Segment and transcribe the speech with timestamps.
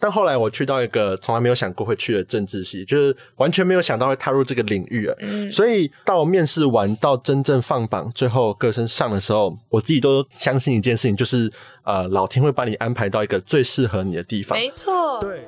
[0.00, 5.16] 但后来我去到一个从来没有想过会去的政治系，就是完全没有想到会踏入这个领域啊。
[5.50, 14.56] 所以到面试完到真正放榜，最后个身上的时候，我自己都相信一件事情，就是呃，老天会把你安排到一个最适合你的地方。
[14.56, 15.40] 没错，对。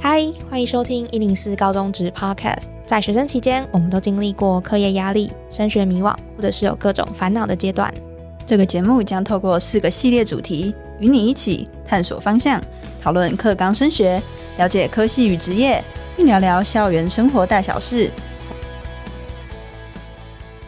[0.00, 2.70] 嗨，欢迎收听一零四高中职 Podcast。
[2.84, 7.94] 在学生期间，我们都经历过课业压力、升学迷惘，或者是有各种烦恼的阶段。
[8.50, 12.60] 这个节目将透过四个系列主题，与你一起探索方向，
[13.00, 14.20] 讨论课纲升学，
[14.58, 15.80] 了解科系与职业，
[16.16, 18.10] 并聊聊校园生活大小事。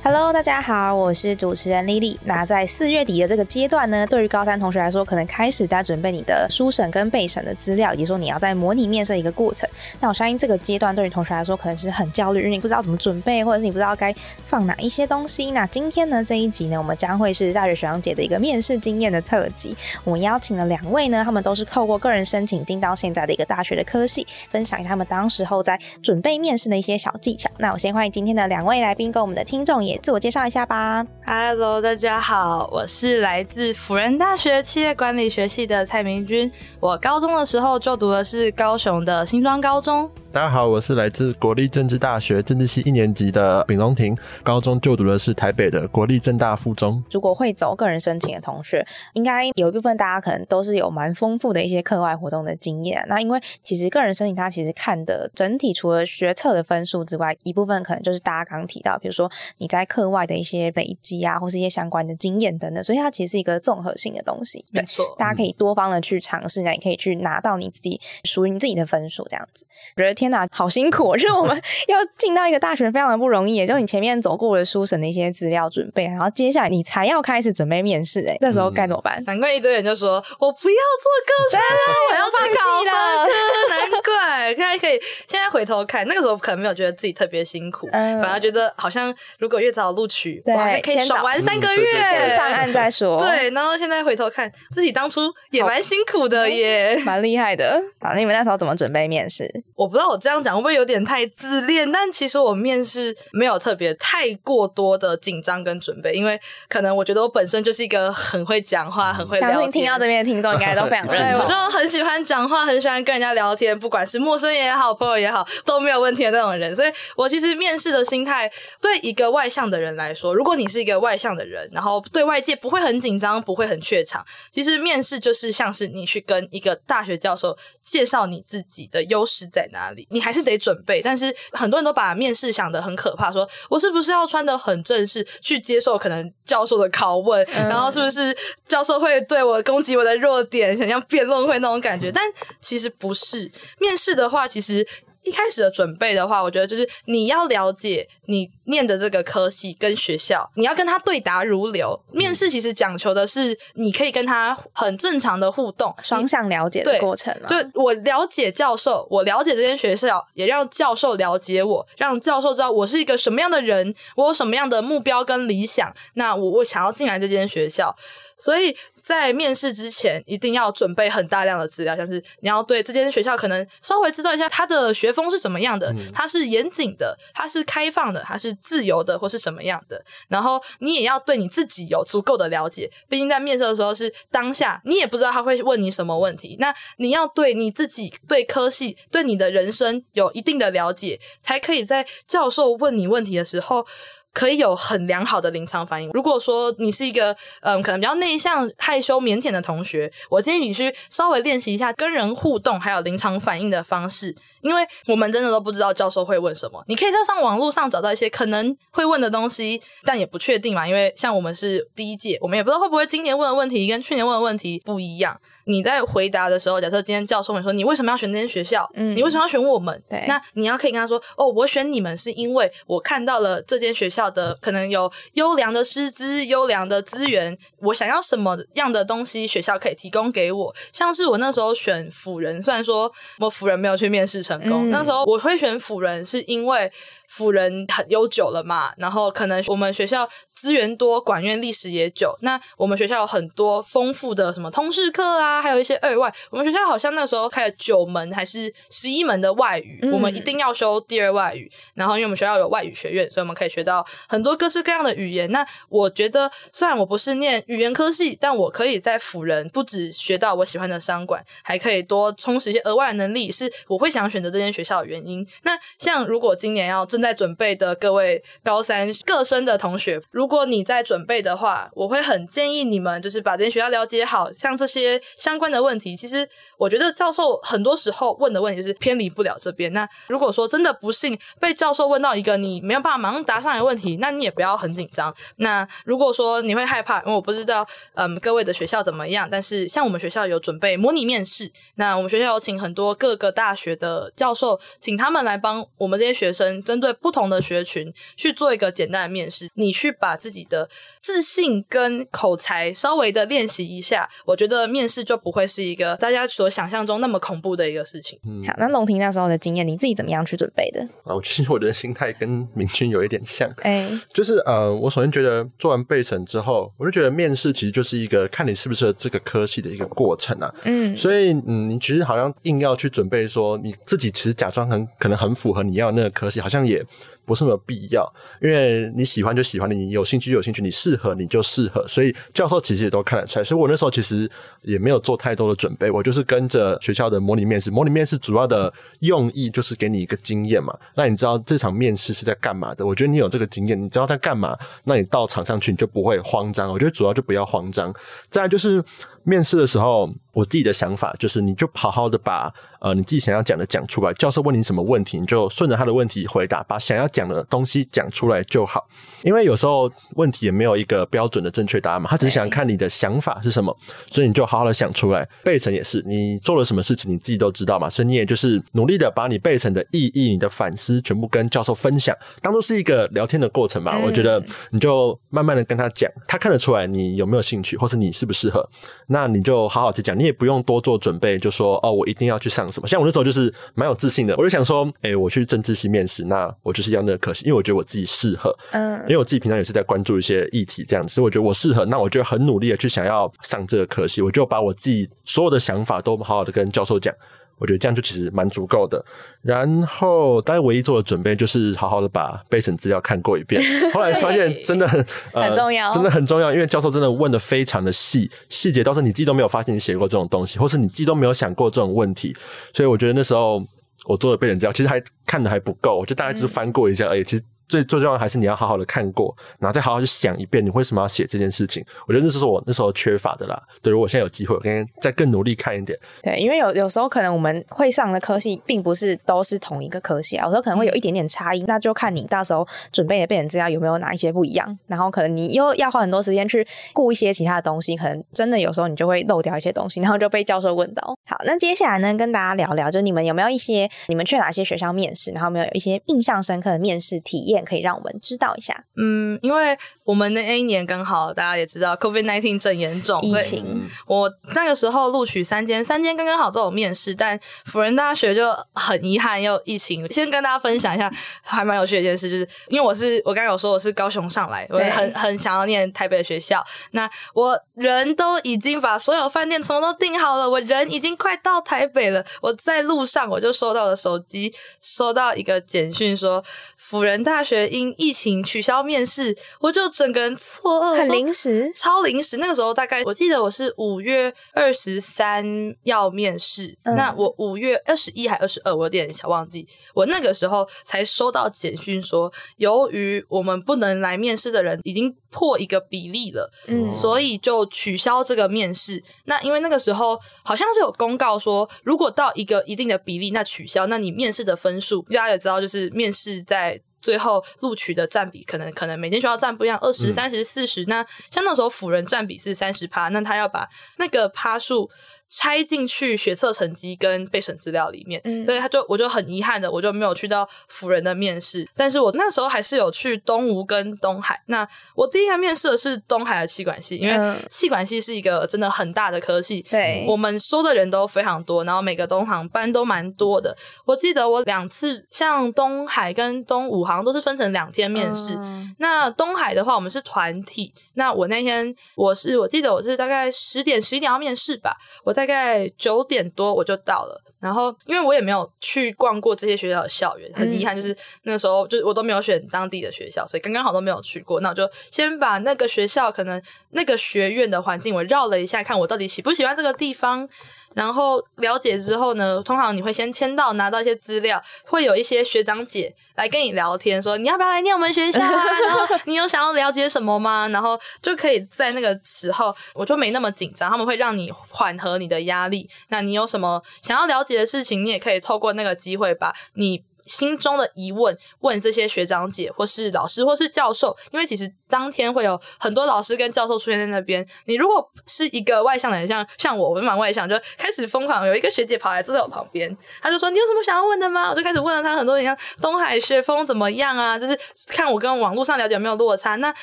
[0.04, 2.16] Hello，大家好，我是主持人 Lily。
[2.24, 9.70] 那在四月底的这个阶段呢，对于高三同学来说，可能开始在准备你的书审跟备审的资料，以及说你要在模拟面试的一个过程。
[10.00, 14.12] 那我相信这个阶段对于同学来说，可能是很焦虑，因为你不知道怎么准备，或者是你不知道该
[14.48, 15.52] 放哪一些东西。
[15.52, 19.76] 那今天呢，这一集呢，我们将会是大学学长姐的一个面试经验的特辑。
[20.02, 27.48] 我们邀请了两位呢，他们都是透过个人申请进到现在的一个大学的科系，分享一下他们当时候在准备面试的一些小技巧。
[27.58, 31.04] 那我先欢迎今天的两位来宾跟我们的听众也自我介绍一下吧。
[31.26, 36.50] Hello，大家好，我是来自辅仁大学企业管理学系的蔡明君。
[36.80, 40.10] 我高中的时候就读的是高雄的新庄高中。
[40.32, 47.04] 大家好，我是来自国立政治大学政治系一年级的丙龙婷，高中就读的是台北的国立政大附中。
[47.10, 53.04] 如果会走个人申请的同学，应该有一部分大家可能都是有蛮丰富的一些课外活动的经验。
[53.08, 64.64] 那因为其实个人申请，它其实看的整体除了学测的分数之外，一部分可能就是大家刚提到，比如说你在课外的一些累积啊，或是一些相关的经验等等，所以它其实是一个综合性的东西。
[64.70, 69.66] 没错，大家可以多方的去尝试，那也可以去拿到你自己属于你自己的分数，这样子。
[69.94, 71.16] 觉得天哪，好辛苦！
[71.18, 73.56] 就是我们要进到一个大学，非常的不容易。
[73.56, 79.20] 也 就你前面走过的书审的一些资料准备，然后接下来你才要开始准备面试，哎，那时候该怎么办？
[79.26, 83.32] 难怪一堆人就说我不要做歌手了，我要做考本科。
[83.74, 84.92] 难怪现在可以，
[85.26, 93.18] 现在回头看，那个时候可能没有觉得自己特别辛苦，反而觉得好像如果越早录取，对，可以爽玩三个月，先上岸再说。
[93.18, 97.82] 对，然后现在回头看，自己当初也蛮辛苦的耶，蛮厉害的。
[98.00, 99.50] 好，你们那时候怎么准备面试？
[99.74, 101.02] 我不知道我这样讲会不会有点。
[101.02, 109.54] 太自恋，但其实我面试没有特别太过多的紧张跟准备，因为可能我觉得我本身就是一个很会讲话、很会聊天。
[109.54, 111.42] 相信听到这边的听众应该都非常 认同。
[111.42, 116.74] 我就很喜欢讲话，很喜欢跟人家聊天，不管是陌生也好，朋友也好，都没有问题的那种人。
[116.74, 118.50] 所以我其实面试的心态，
[118.80, 130.76] 对一个外向的人来说，如果你是一个外向的人，然后对外界不会很紧张，不会很怯场，其实面试就是像是你去跟一个大学教授介绍你自己的优势在哪里，你还是得准。
[130.84, 138.36] 备，但是很多人都把面试想的很可怕，说我是不是要穿的很正式去接受可能教授的拷问，然后是不是
[138.66, 142.10] 教授会对我攻击我的弱点，想像辩论会那种感觉？
[142.10, 142.24] 但
[142.60, 143.48] 其实不是，
[143.78, 144.86] 面试的话，其实。
[145.22, 151.98] 一开始的准备的话，我觉得就是你要了解你念的这个科系跟学校，你要跟他对答如流。
[152.10, 157.34] 面试其实讲求的是你可以跟他很正常的互动，双向了解的过程。
[157.46, 165.92] 对，我了解教授，我了解这间学校，也让教授了解我，让教授知道我是一个什么样的人，我有什么样的目标跟理想。
[166.14, 167.94] 那我我想要进来这间学校，
[168.36, 168.76] 所以。
[169.02, 180.02] 在面试之前，一定要准备很大量的资料，像是你要对这间学校可能稍微知道一下它的学风是怎么样的，它是严谨的，它是开放的，它是自由的，或是什么样的。
[180.28, 186.56] 然后你也要对你自己有足够的了解，毕竟在面试的时候是当下，你也不知道他会问你什么问题。
[186.60, 193.86] 那你要对你自己、对科系、对你的人生有一定的了解，才可以在教授问你问题的时候。
[194.32, 196.10] 可以有很良好的临场反应。
[196.12, 206.82] 如果说你是一个嗯，可能比较内向、害羞、腼腆的同学，我建议你去稍微练习一下跟人互动还有临场反应的方式，因为我们真的都不知道教授会问什么。
[206.88, 210.86] 你可以在上网络上找到一些可能会问的东西，但也不确定嘛。
[210.86, 215.38] 因为像我们是第一届，我们也不知道会不会今年问的问题跟去年问的问题不一样。
[215.64, 218.88] 你在回答的时候，假设今天教授问说你为什么要选这间学校？
[218.94, 220.02] 嗯，你为什么要选我们？
[220.10, 230.74] 对，那你要可以跟他说，哦，我选你们是因为我看到了这间学校的可能有优良的师资、优良的资源，我想要什么样的东西，学校可以提供给我。
[230.92, 236.90] 像是我那时候选辅仁，虽然说我辅仁没有去面试成功，那时候我会选辅仁是因为。
[237.32, 242.36] 辅仁很悠久了嘛，然后可能我们学校资源多，管院历史也久。
[242.42, 246.30] 那我们学校有很多丰富的什么通识课啊，还有一些二外。
[246.50, 251.72] 我们学校好像那时候开了九门还是十一门的外语，我们一定要修第二外语。
[251.94, 255.50] 然后因为我们学校有外语学院，所以我们可以学到很多各式各样的语言。
[255.50, 265.46] 那我觉得，虽然我不是念语言科系，但我可以在辅仁不止学到我喜欢的商管，还可以多充实一些额外的能力，是我会想选择这间学校的原因。
[265.62, 276.46] 那像如果今年要正在准备的各位高三各生的同学，如果你在准备的话，我会很建议你们就是把这些学校了解好，像这些相关的问题，其实
[276.76, 279.92] 我觉得教授很多时候问的问题是偏离不了这边。
[279.92, 285.32] 那如果说真的不幸被教授问到一个你没有办法马上答上来的问题，那你也不要很紧张。
[285.56, 300.88] 那如果说你会害怕，因为我不知道嗯各位的学校怎么样，但是像我们学校有准备模拟面试，那我们学校有请很多各个大学的教授，请他们来帮我们这些学生针对不同的学群去做一个简单的面试，你去把自己的
[301.20, 308.38] 自信跟口才稍微的练习一下，我觉得面试就不会是一个大家所想象中那么恐怖的一个事情。
[308.46, 311.02] 嗯好，那龙婷那时候的经验，你自己怎么样去准备的？
[311.24, 320.72] 啊，我其实我的心态跟明君有一点像，哎，就是呃，我首先觉得做完备审之后，我就觉得面试其实就是一个看你是不是这个科系的一个过程啊。
[320.84, 327.01] 嗯，所以嗯，你其实好像硬要去准备说你自己其实假装很可能很符合你要那个科系，好像也。
[327.02, 327.28] it.
[327.44, 328.30] 不是没有必要，
[328.60, 333.64] 因为你喜欢就喜欢，你有兴趣就有兴趣，你适合你就适合，所以教授其实也都看得出来。
[333.64, 334.50] 所以我那时候其实
[334.82, 337.90] 也没有做太多的准备，我就是跟着学校的模拟面试。
[337.90, 343.04] 模拟面试主要的用意就是给你一个经验嘛，那你知道这场面试是在干嘛的？
[343.04, 346.90] 我觉得你有这个经验，你知道在干嘛，那你到场上去你就不会慌张。
[346.90, 348.14] 我觉得主要就不要慌张。
[348.48, 349.02] 再就是
[349.42, 352.72] 面试的时候，我自己的想法就是，你就好好的把。
[353.00, 354.32] 呃，你自己想要讲的讲出来。
[354.34, 359.04] 教授问你什么问题，你就顺着他的问题回答，把想要讲的东西讲出来就好。
[359.42, 363.96] 因为有时候问题也没有一个标准的正确答案嘛，他只是想看你的想法是什么，
[364.30, 365.48] 所以你就好好的想出来。
[365.64, 374.16] 背成也是，你做了什么事情你自己都知道嘛，所以你也就是努力的把你背成的意义、你的反思全部跟教授分享，当做是一个聊天的过程吧。
[374.24, 378.88] 我觉得你就慢慢的跟他讲，他看得出来你有没有兴趣，或是你适不适合，
[379.26, 382.90] 那你就好好去讲，你也不用多做准备，就说哦，我一定要去上。
[382.92, 383.08] 什么？
[383.08, 397.34] 像我那时候就是蛮有自信的，我就想说，哎，我去政治系面试，那我就是要那个科系，因为我觉得我自己适合，嗯，因为我自己平常也是在关注一些议题这样子，所以我觉得我适合，那我就很努力的去想要上这个科系，我就把我自己所有的想法都好好的跟教授讲。
[397.78, 399.24] 我觉得这样就其实蛮足够的。
[399.60, 403.82] 然后，大家唯一做的准备就是好好的把备审资料看过一遍。
[404.14, 412.54] 后来发现真的很 很重要，真的很重要，因为教授真的问的非常的细，细节倒是你自己都没有发现你写过这种东西，或是你自己都没有想过这种问题。
[412.92, 413.84] 所以我觉得那时候
[414.26, 417.44] 我做的备审资料其实还看的还不够，我就大概只是翻过一下而已。
[417.44, 417.62] 其实。
[417.92, 422.02] 最最重要的还是你要好好的看过，然后再好好去想一遍，你为什么要写这件事情？
[422.26, 423.78] 我觉得那是我那时候缺乏的啦。
[424.00, 426.18] 对，如果现在有机会，我跟再更努力看一点。
[426.42, 434.98] 对，因为有有时候可能我们会上的科系并不是都是同一个科系啊，有时候可能会有一点点差异，那就看你到时候准备的背景资料有没有哪一些不一样。
[435.06, 441.22] 然后可能你又要花很多时间去顾一些其他的东西，可能真的有时候你就会漏掉一些东西，然后就被教授问到。
[441.46, 448.56] 好，那接下来呢，跟大家聊聊，就你们有没有一些你们去哪些学校面试，然后没有一些印象深刻的面试体验，可以让我们知。
[448.62, 454.08] 道一下，嗯，因为我们那一年刚好大家也知道，COVID nineteen 正严重，疫情。
[454.24, 460.32] 我那个时候录取三间，三间刚刚好都有面试，但辅仁大学就很遗憾又疫情。
[460.32, 461.28] 先跟大家分享一下，
[461.62, 476.62] 还蛮有趣的一件事，就是因为我是我刚刚有说我是高雄上来，我很很想要念台北的学校，那我人都已经把所有饭店什么都订好了，我人已经快到台北了，我在路上我就收到了手机收到一个简讯说，
[476.96, 478.62] 辅仁大学因疫情。
[478.62, 482.56] 取消面试，我就整个人错愕，很临时，超临时。
[482.56, 485.64] 那个时候大概我记得我是五月二十三
[486.04, 489.86] 要面试，那我五月二十一还二十二，我有点小忘记。
[490.14, 499.22] 我那个时候才收到简讯说，由于我们不能来面试的人已经破一个比例了，嗯，所以就取消这个面试。
[499.44, 507.00] 那因为那个时候好像是有公告说，如果到一个一定的比例，那取消，那你面试的分数，大家也知道，就是面试在。
[507.22, 511.04] 最后录取的占比可能可能每间学校占不一样，二十三十四十。
[511.06, 513.88] 那像那时候辅仁占比是三十趴，那他要把
[514.18, 515.08] 那个趴数
[515.52, 524.58] 拆进去学测成绩跟备审资料里面，嗯所以他就我就很遗憾的，我就没有去到辅仁的面试，但是我那时候还是有去东吴跟东海。
[524.66, 533.76] 那我第一个面试的是东海的气管系，因为嗯气管系是一个真的很大的科系，对我们收的人都非常多，然后每个东航班都蛮多的。
[534.06, 538.54] 我记得我两次，像东海跟东武好像都是分成两天面试。
[538.56, 540.92] 嗯那东海的话，我们是团体。
[541.14, 547.42] 那我那天我是我记得我是大概十点十一点要面试吧，我大概九点多我就到了。
[547.62, 554.60] 然后因为我也没有去逛过这些学校的校园，很遗憾，就是那时候就我都没有选当地的学校，所以刚刚好都没有去过。
[554.60, 560.48] 那我就先把那个学校可能那个学院的环境我绕了一下，看我到底喜不喜欢这个地方。
[560.94, 568.64] 然后了解之后呢，通常你会先签到，拿到一些资料，会有一些学长姐来跟你聊天，说你要不要来念我们学校啊？
[568.86, 570.68] 然后你有想要了解什么吗？
[570.68, 575.88] 然后就可以在那个时候，我就没那么紧张，他们会让你缓和你的压力。
[576.08, 580.04] 那你有什么想要了解的事情，你也可以透过那个机会把你。
[580.24, 587.44] 心中的疑问问这些学长姐，或是老师，或是教授，因为其实当天会有很多老师跟教授出现在那边。
[587.64, 591.46] 你如果是一个外向的人，像像我，我蛮外向，就开始疯狂。
[591.46, 597.38] 有一个学姐跑来坐在我旁边，她就说：“你有什么想要问的吗？”我就开始问了她很多，你像东海学风怎么样啊？
[597.38, 597.58] 就是
[597.88, 599.56] 看我跟网络上了解有没有落差。
[599.56, 599.74] 那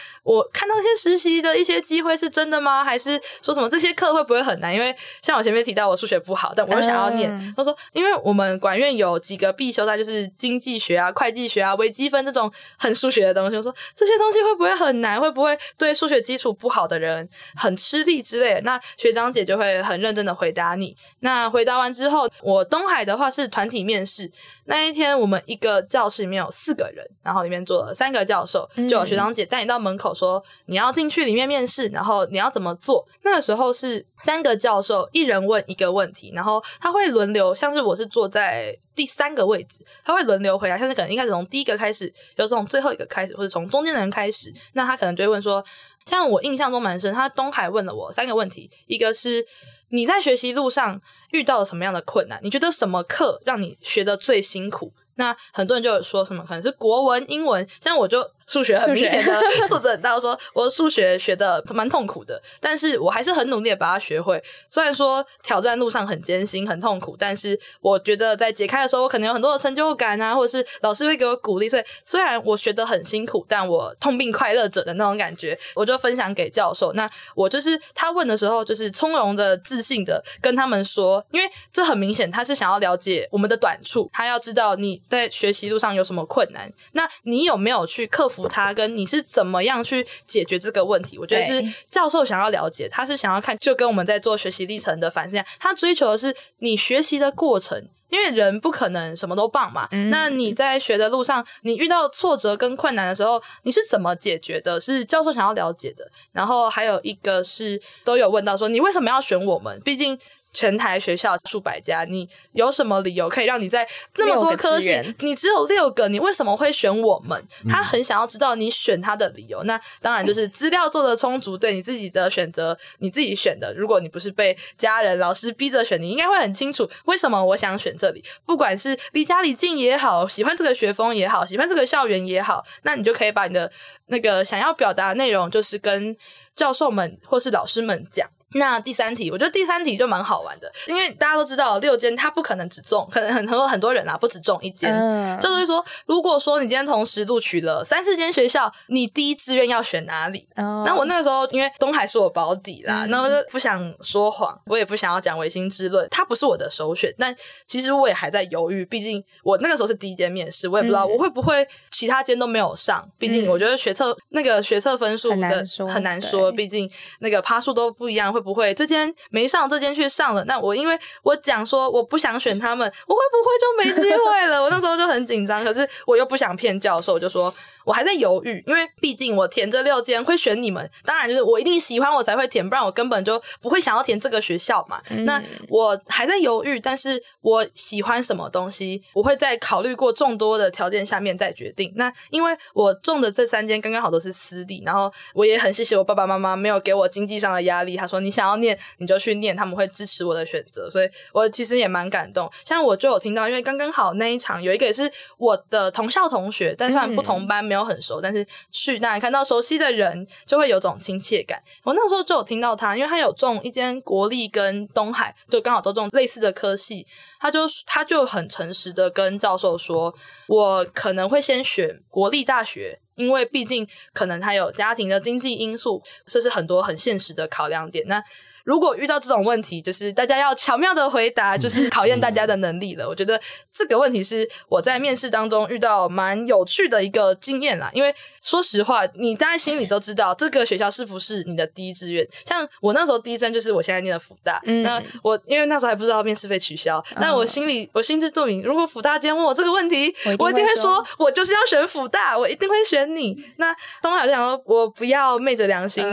[0.22, 2.84] 我看到那些实习的一些机会是真的吗？
[2.84, 4.72] 还是说什么这些课会不会很难？
[4.72, 7.36] 因为像我前面提到，我数学不好，但我又想要念。
[7.36, 13.56] 嗯他说，因为我们管院有几个必修课，就是经济学啊、会计学啊、微积分这种很数学的东西。
[13.56, 15.20] 我说这些东西会不会很难？
[15.20, 18.62] 会不会对数学基础不好的人很吃力之类的？
[18.62, 20.96] 那学长姐就会很认真的回答你。
[21.20, 24.32] 那回答完之后，我东海的话是团体面试。
[24.66, 33.08] 那一天我们一个教室里面有四个人，然后里面坐了三个教授，就有学长姐带你到门口说你要进去里面面试，然后你要怎么做。
[33.24, 45.64] 那个时候是三个教授，一人问一个问题，然后他会轮流，像是我是坐在第三个位置，他会轮流回答，像是可能一开始从第一个开始，有从最后一个开始，或者从中间的人开始，那他可能就会问说，
[46.06, 49.46] 像我印象中蛮深，他东海问了我三个问题，一个是
[49.92, 51.00] 你在学习路上
[51.32, 52.38] 遇到了什么样的困难？
[52.44, 54.92] 你觉得什么课让你学的最辛苦？
[55.16, 64.44] 那很多人就有说什么可能是国文、英文，像我就数学很明显的 作者很到说，我数学学的蛮痛苦的，但是我还是很努力的把它学会。
[64.70, 71.70] 虽然说挑战路上很艰辛、很痛苦，但是我觉得在解开的时候，我可能有很多的成就感啊，或者是老师会给我鼓励。
[71.70, 76.92] 所以虽然我学的很辛苦，但我痛并快乐着的那种感觉，我就分享给教授。
[76.94, 91.18] 那我就是他问的时候，就是从容的、自信的跟他们说，因为这很明显他是想要了解我们的短处，他要知道你在学习路上有什么困难，那你有没有去克服它，跟你是怎么样去解决这个问题？
[91.18, 97.88] 我觉得是教授想要了解，他是想要看，就跟我们在做学习历程的反思一样，他追求的是你学习的过程。
[98.10, 104.82] 因为人不可能什么都棒嘛，那你在学的路上，你遇到挫折跟困难的时候，你是怎么解决的？
[104.82, 106.10] 是教授想要了解的。
[106.32, 109.80] 然后还有一个是都有问到说，你为什么要选我们？
[109.82, 110.18] 毕竟
[110.52, 113.88] 全台学校数百家，你有什么理由可以让你在
[114.18, 117.42] 那么多科系你只有六个，你为什么会选我们？
[117.70, 119.64] 他很想要知道你选他的理由。
[119.64, 123.74] 那当然就是资料做的充足，对你自己的选择，你自己选的。
[123.76, 128.24] 如果你不是被家人、老师逼着选，你应该会很清楚为什么我想选这里。
[128.46, 133.72] 不管是离家里近也好，喜欢这个学风也好，喜欢这个校园也好，那你就可以把你的
[134.08, 136.16] 那个想要表达的内容，就是跟
[136.56, 138.28] 教授们或是老师们讲。
[138.54, 144.94] 那第三题，我觉得第三题就蛮好玩的，因为大家都知道六间它不可能只中，可能很多很多人啊不只中一间。
[144.94, 150.48] 嗯教授会说，如果说你今天同时录取了三四间学校，你第一志愿要选哪里？
[150.56, 157.14] 哦那我那个时候因为东海是我保底啦，嗯那我就不想说谎，我也不想要讲违心之论，它不是我的首选。
[157.18, 157.36] 但
[157.68, 163.08] 其实我也还在犹豫，毕竟我那个时候是第一间面试，我也不知道嗯我会不会其他间都没有上。
[163.18, 166.90] 毕竟嗯我觉得学测那个学测分数很的难说很难说，毕竟
[167.20, 170.44] 那个趴数都不一样，会不会这间没上，这间去上了？
[170.46, 174.62] 那我因为我讲说我不想选他们，我会不会就没机会了？
[174.62, 177.54] 我那时候就很紧张，可是我又不想骗教授，就说
[177.86, 185.02] 我还在犹豫，因为毕竟我填这六间会选你们，当然就是我一定喜欢我才会填，不然我根本就不会想要填这个学校嘛。
[185.26, 191.92] 那我还在犹豫，但是我喜欢什么东西，我会在考虑过众多的条件下面再决定。
[191.98, 202.48] 那因为我中的这三间刚刚好都是私立，然后我也很谢谢我爸爸妈妈没有给我经济上的压力，他说你你想要念你就去念，他们会支持我的选择，所以我其实也蛮感动。
[202.64, 211.62] 像我就有听到，因为刚刚好那一场有一个也是我的同校同学，但虽然不同班没有很熟，但是去那看到熟悉的人就会有种亲切感。
[211.84, 217.06] 我那时候就有听到他，因为他有中一间国立跟东海，就刚好都中类似的科系，
[217.40, 220.14] 他就他就很诚实的跟教授说，
[220.48, 223.00] 我可能会先选国立大学。
[223.20, 228.08] 因为毕竟可能他有家庭的经济因素，这是很多很现实的考量点。
[228.08, 228.24] 那
[228.70, 233.10] 如果遇到这种问题，就是大家要巧妙的回答，就是考验大家的能力了。
[233.10, 233.42] 我觉得
[233.74, 237.90] 这个问题是我在面试当中遇到蛮有趣的一个经验啦。
[237.96, 242.24] 因为说实话，你大家心里都知道这个学校是不是你的第一志愿。
[242.46, 253.36] 像我那时候第一志愿就是我现在念的福大，那我因为那时候还不知道面试被取消，但我心里我心知肚明，如果福大今天问我这个问题，我一定会说，我就是要选福大，我一定会选你。
[253.58, 256.04] 那东海就想说，我不要昧着良心，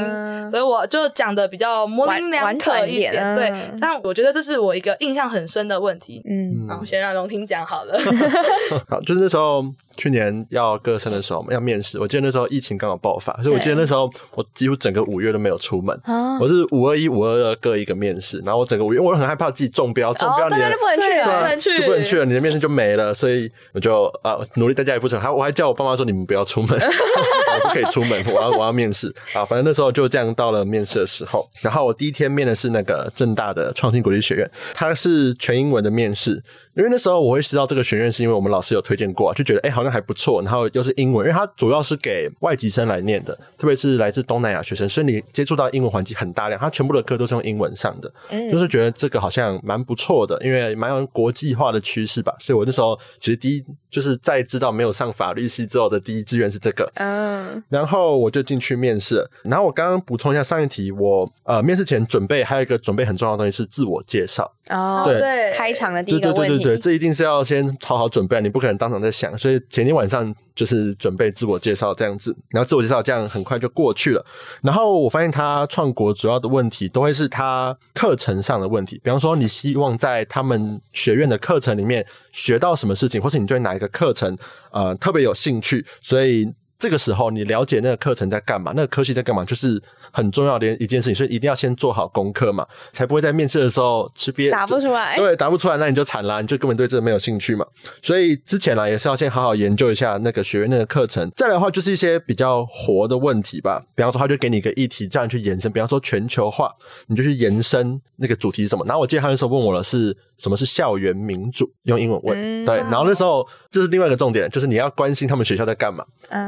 [0.51, 2.46] 所以我就讲的比较模棱两。
[2.55, 6.23] 可一点，对，但我觉得这是我一个印象很深的问题。
[6.25, 7.99] 嗯，好，先让荣婷讲好了。
[8.89, 9.65] 好，就是那时候。
[9.97, 11.99] 去年要歌声的时候，要面试。
[11.99, 15.99] 我记得那时候疫情刚好爆发，所以我记得那时候我几乎整个五月都没有出门。
[16.41, 23.15] 我是五二一、五二二各一个面试，然后我整个五月我很害怕自己中标，中标你就不能去，不能去，就不能去了，你的面试就没了。
[23.15, 29.45] 所以我就啊努力在家也不成，还我还叫我爸妈说你们不要出门， 我不可以出门，我要我要面试啊。
[29.45, 36.43] 反正那时候就这样到了面试的时候，然后我第一天面的是那个正大的创新国际学院，它是全英文的面试。
[36.77, 40.43] 因为那时候我会知道这个学院，是因为我们老师有推荐过，就觉得哎好像还不错。
[40.43, 46.61] 然后又是英文，因为它主要是给外籍生来念的，特别是来自东南亚学生，所以你接触到英文环境很大量。
[46.61, 48.13] 它全部的课都是用英文上的，
[48.51, 52.35] 就是觉得这个好像蛮不错的，因为蛮有国际化的趋势吧。
[52.41, 59.27] 所以我那时候其实第一就是在知道没有上法律系之后的第一志愿是这个，嗯，然后我就进去面试。
[59.43, 66.57] 然后我刚刚补充一下上一题，我呃面试前准备还有一个准备很重要的东西是自我介绍哦，对，开场的第一个问题。
[66.57, 74.27] 对对对，这一定是要先好好准备，你不可能当场在想，所以前天晚上就是准备自我介绍这样子，然后自我介绍这样很快就过去了。
[74.63, 84.37] 然后我发现他创国主要的问题都会是他课程上的问题，比方说你希望在他们学院的课程里面学到什么事情，或是你对哪一个课程
[84.73, 86.53] 呃特别有兴趣，所以。
[86.79, 95.17] 这个时候，你了解那个课程在干嘛，那个科系在干嘛，就是很重要的一件事情，所以一定要先做好功课嘛，才不会在面试的时候吃瘪，答不出来。
[95.17, 97.65] 对，答不出来，那你就惨了，你就根本对这个没有兴趣嘛。
[98.03, 101.31] 所以之前呢，也是要先好好研究一下那个学院那个课程。
[101.35, 105.71] 再来的话，就是一些比较活的问题吧，比方说，他就给你一个议题，叫你去延伸。
[105.73, 106.71] 比方说全球化，
[107.07, 108.85] 你就去延伸那个主题是什么。
[108.85, 110.17] 然后我记得他那时候问我的是。
[110.39, 111.71] 什么是校园民主？
[111.85, 112.77] 用英文问，对。
[112.79, 116.05] 然后那时候这是另外一个重点，就是你要关心他们学校在干嘛。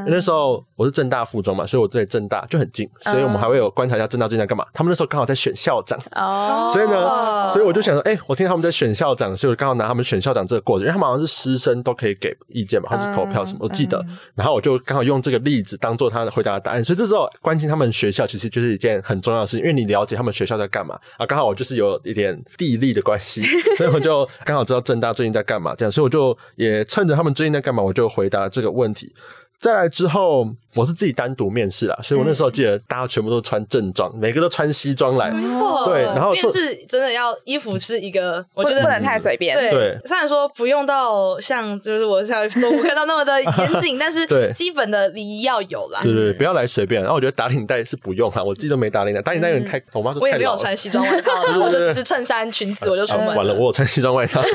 [0.07, 4.65] 那时候我是正大附中嘛，所以我对正大就很近，所以我们还会有观察一下正大最近在干嘛。
[4.73, 14.03] 他们那时候刚好在选校长，哦，所以呢，所以我就想说，哎，我听他们在选校长，所以我刚好拿他们选校长这个过程，因为他们好像是师生都可以给意见嘛，或者投票什么，我记得。
[14.35, 16.83] 然后我就刚好用这个例子当做他的回答的答案。
[16.83, 21.25] 所以这时候关心他们学校，其实就是一件很重要的事情，因为你了解他们学校在干嘛啊。
[21.25, 23.43] 刚好我就是有一点地利的关系。
[23.79, 29.15] 所以我就刚好知道正大最近在干嘛，这样，所以我就也趁着他们最近在干嘛，我就回答这个问题。
[29.59, 35.85] 再来之后，我是自己单独面试啦，所以我那时候记得大家全部都穿正装，每个都穿西装来，没错。
[35.85, 39.57] 对，然后面试真的要衣服是一个，我觉得不能太随便。
[39.57, 45.99] 对，虽然说不用到像就是我像中午看到那么的严谨， 但是基本的礼仪要有啦。
[46.03, 47.01] 对对，不要来随便。
[47.01, 53.35] 然后我觉得打领带是不用哈，我自己都没打领带，打领带有点太，我妈说我也没有穿西装外套，我就只 是衬衫裙子我就出门。
[53.35, 54.41] 完了，我有穿西装外套。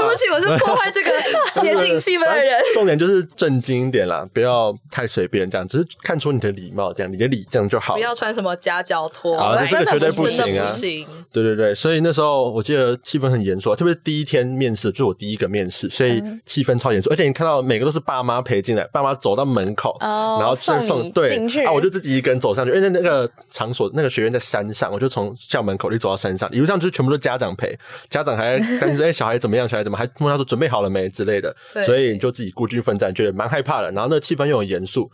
[0.00, 1.10] 对不起，我是破坏这个
[1.64, 2.60] 严谨气氛的人。
[2.74, 7.94] 重点就是正经一点啦，不要太随便这样，只是看出你的礼貌，这样你的礼这样就好。
[7.94, 9.36] 不要穿什么夹脚拖，
[9.68, 10.66] 这个绝对不行啊！
[11.32, 17.10] 对对对，所以那时候我记得气氛很严肃，特别是第一天面试，就是我第一个面试，所以气氛超严肃。
[17.10, 33.90] 而且你看到每个都是爸妈陪进来，爸妈走到门口，然后送送对啊，我就自己一个人走上去，因为那那个场所那个学院在山上，我就从校门口一走到山上，一路上就是全部都家长陪，家长还担心哎小孩怎么样，小孩怎还问他说准备好了没之类的，所以你就自己孤军奋战，觉得蛮害怕的。
[33.92, 35.10] 然后那气氛又很严肃。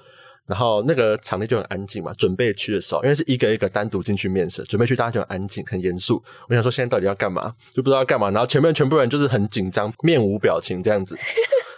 [0.49, 6.23] 然后那个场地就很安静嘛，准备去的时候，因为是一个一个单独进去面试，准备去大家就很安静、很严肃。
[6.49, 8.31] 我想说现在到底要干嘛，就不知道要干嘛。
[8.31, 11.19] 然后前面全部人就是很紧张，面无表情这样子。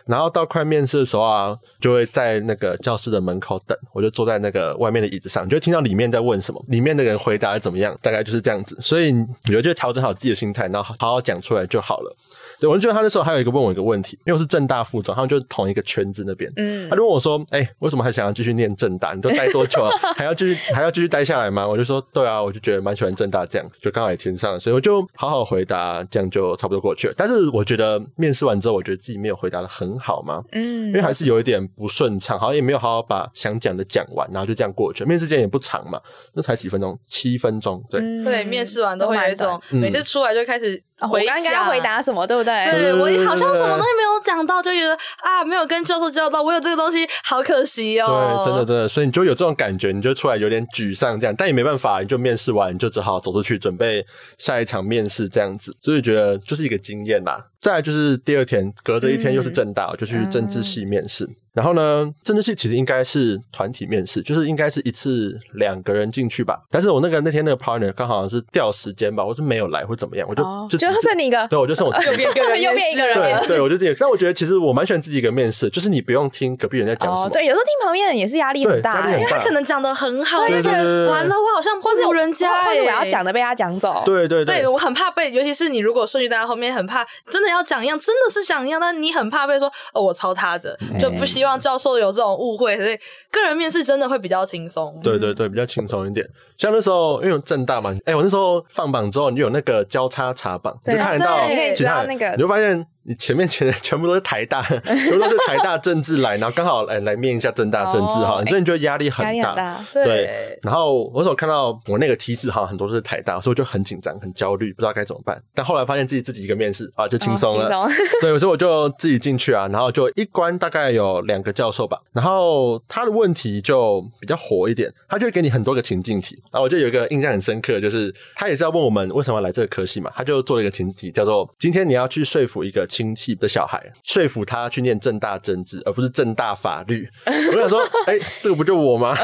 [0.08, 8.76] 然后到快面试的时候啊，就会在那个教室的门口等，我就坐在那个外面的椅子上，就听到里面在问什么，里面的人回答怎么样，大概就是这样子。
[8.80, 12.16] 所以我觉得就调整好自己的心态，然后好好讲出来就好了。
[12.60, 19.12] 对，我就觉得他那时候还有一个问我一个问题，因为我是正大附中，他们就是同一个圈子那边，嗯，他就问我说：“哎、为什么还想要继续念正大？
[19.12, 19.90] 你都待多久了？
[20.16, 27.14] 还要继续 还要继续待下来吗？”我就说：“对啊，我就觉得蛮喜欢正大，这样就刚好也填上了，所以我就好好回答，这样就差不多过去了。
[27.16, 35.04] 但是我觉得面试完之后，我觉得自己没有回答的很好吗，嗯，因为还是有一点不顺畅，好像也没有好好把想讲的讲完，然后就这样过去。
[35.04, 36.00] 面试时间也不长嘛，
[36.34, 38.00] 那才几分钟，七分钟，对。
[38.24, 42.70] 对，面试完都会有一种嗯每次出来就开始回我刚刚要回答什么，对不对？
[42.70, 48.42] 对我对好像什么东西没有讲到，就觉得啊，没有跟教授交到，我有这个东西，好可惜哦。
[48.44, 54.04] 对，真的真的，所以你就有这种感觉，你就出来有点沮丧这样，但也没办法，你就面试完，你就只好走出去准备
[54.38, 57.38] 下一场面试这样子，所以觉得就是一个经验啦。
[57.60, 61.28] 再来就是第二天，隔着一天又是正大，我就去政治系面试。
[61.52, 66.60] 然后呢，政治系其实应该是团体面试，就是应该是一次两个人进去吧。
[66.70, 72.48] 但是我那个那天那个 partner 刚好是调时间吧，我是没有来或怎么样，我就、哦，就就剩你一个，对，我就剩我自己一个。
[72.48, 73.48] 人 又变一个人面试。
[73.48, 73.94] 对对，我就自己。
[73.98, 92.98] 但我觉得其实我蛮喜欢自己一个面试，就是你不用听隔壁人在讲什么，，哦对，有时候听旁边人也是压力很大，因为他可能讲的很好，完了，我好像或是人家或欸，者我要讲的被他讲走，对对对，我很怕被，尤其是你如果顺序待在后面，很怕真的要讲一样，真的是想一样，但你很怕被说哦，我抄他的，就不希望教授有这种误会，所以
[93.30, 94.98] 个人面试真的会比较轻松。
[95.04, 96.26] 对对对，比较轻松一点。
[96.56, 109.82] 像那时候，因为我正大嘛，哎、我那时候放榜之后，你有那个交叉查榜，你就看得到对你可以其他人，知道那个你就发现你前面全全部都是台大， 全部都是台大政治来，然后刚好来来面一下政大政治哈，哦所以你觉得压力很压力很大。
[109.94, 115.42] 对然后我所看到我那个梯子哈很多都是台大，所以我就很紧张、很焦虑，不知道该怎么办。
[115.54, 117.66] 但后来发现自己自己一个面试啊，就轻松了。
[117.74, 126.36] 哦轻松 对，所以我就自己进去啊，然后就一关大概有两个教授吧，然后他的问题就比较火一点，他就会给你很多个情境题。
[126.52, 137.08] 然后我就有一个印象很深刻，就是他也是要问我们为什么要来这个科系嘛，他就做了一个情境题，叫做今天你要去说服一个亲戚的小孩，说服他去念正大政治，而不是正大法律。
[137.26, 139.14] 我想说，哎、这个不就我吗？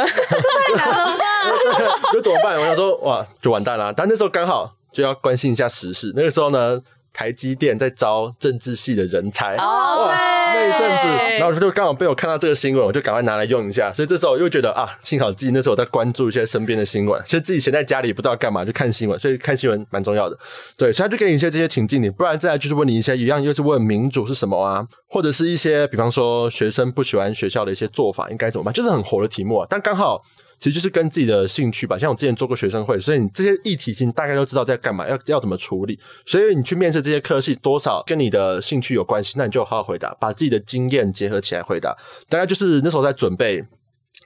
[2.13, 2.57] 就怎么办？
[2.57, 3.93] 我想说，哇，就完蛋了。
[3.93, 6.81] 但那时候刚好就要关心一下时事，那个时候呢，
[7.14, 9.57] 台积电在招政治系的人才。
[9.57, 10.14] 哦哇，
[10.53, 13.92] 那一阵子，对然后就刚好被我看到这个新闻，我就赶快拿来用一下。
[13.94, 20.37] 所以这时候我又觉得啊，幸好自己那时候在关注一些身边的新闻，其实自己闲在家里不知道干嘛，就看新闻，所以看新闻蛮重要的。
[20.77, 29.66] 对，所以他就给你一些这些情境你，不然再来就是问你一些一样，又是问民主是什么啊，或者是一些比方说学生不喜欢学校的一些做法应该怎么办，就是很火的题目啊。
[29.70, 30.20] 但刚好
[30.59, 35.99] 其实就是跟自己的兴趣吧，像我之前做过学生会，所以你这些议题其实大概都知道在干嘛，要要怎么处理。
[36.25, 41.97] 所以你去面试这些科系，多少跟你的兴趣有关系，那你就好好回答，把自己的经验结合起来回答。
[42.29, 43.64] 大概就是那时候在准备。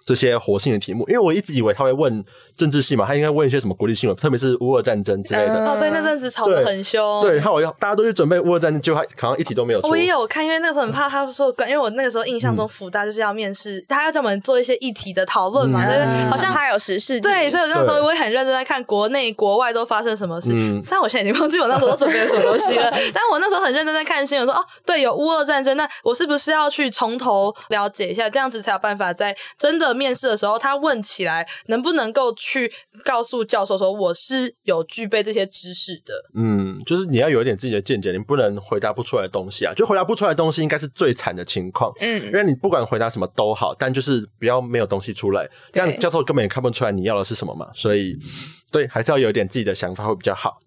[0.05, 2.25] 这些活性的题目，因为我一直以为他会问
[2.59, 5.55] 政治系嘛，他应该问一些什么国际新闻，特别是乌俄战争之类的。
[5.55, 7.23] 嗯哦，对，那阵子吵得很凶。
[7.23, 9.81] 对，还有大家都去准备乌俄战争，结果他好像一题都没有。
[9.85, 15.81] 我也有看，因为那时候很怕他说，因为我那个时候印象中福大就是要面试，他要叫我们做一些议题的讨论嘛？
[16.29, 20.51] 好像还有时事对，所以我那时候我也很认真在看国内国外都发生什么事。
[20.53, 32.73] 嗯虽然我现在已经忘记我那时候准备了什么东西了， 但我那时候很认真在看新闻说，哦，对，有乌俄战争，那我是不是要去从头了解一下，这样子才有办法在真的面试的时候，他问起来能不能够去
[33.05, 36.15] 告诉教授说我是有具备这些知识的。
[36.35, 39.75] 嗯，就是你要有一点自己的见解，你不能回答不出来的东西啊。
[39.75, 41.93] 就回答不出来的东西，应该是最惨的情况。
[42.01, 47.71] 嗯因为你不管回答什么都好，但就是不要没有东西出来，这样教授根本也看不出来你要的是什么嘛。
[47.75, 48.17] 所以，
[48.71, 50.59] 对，还是要有一点自己的想法会比较好。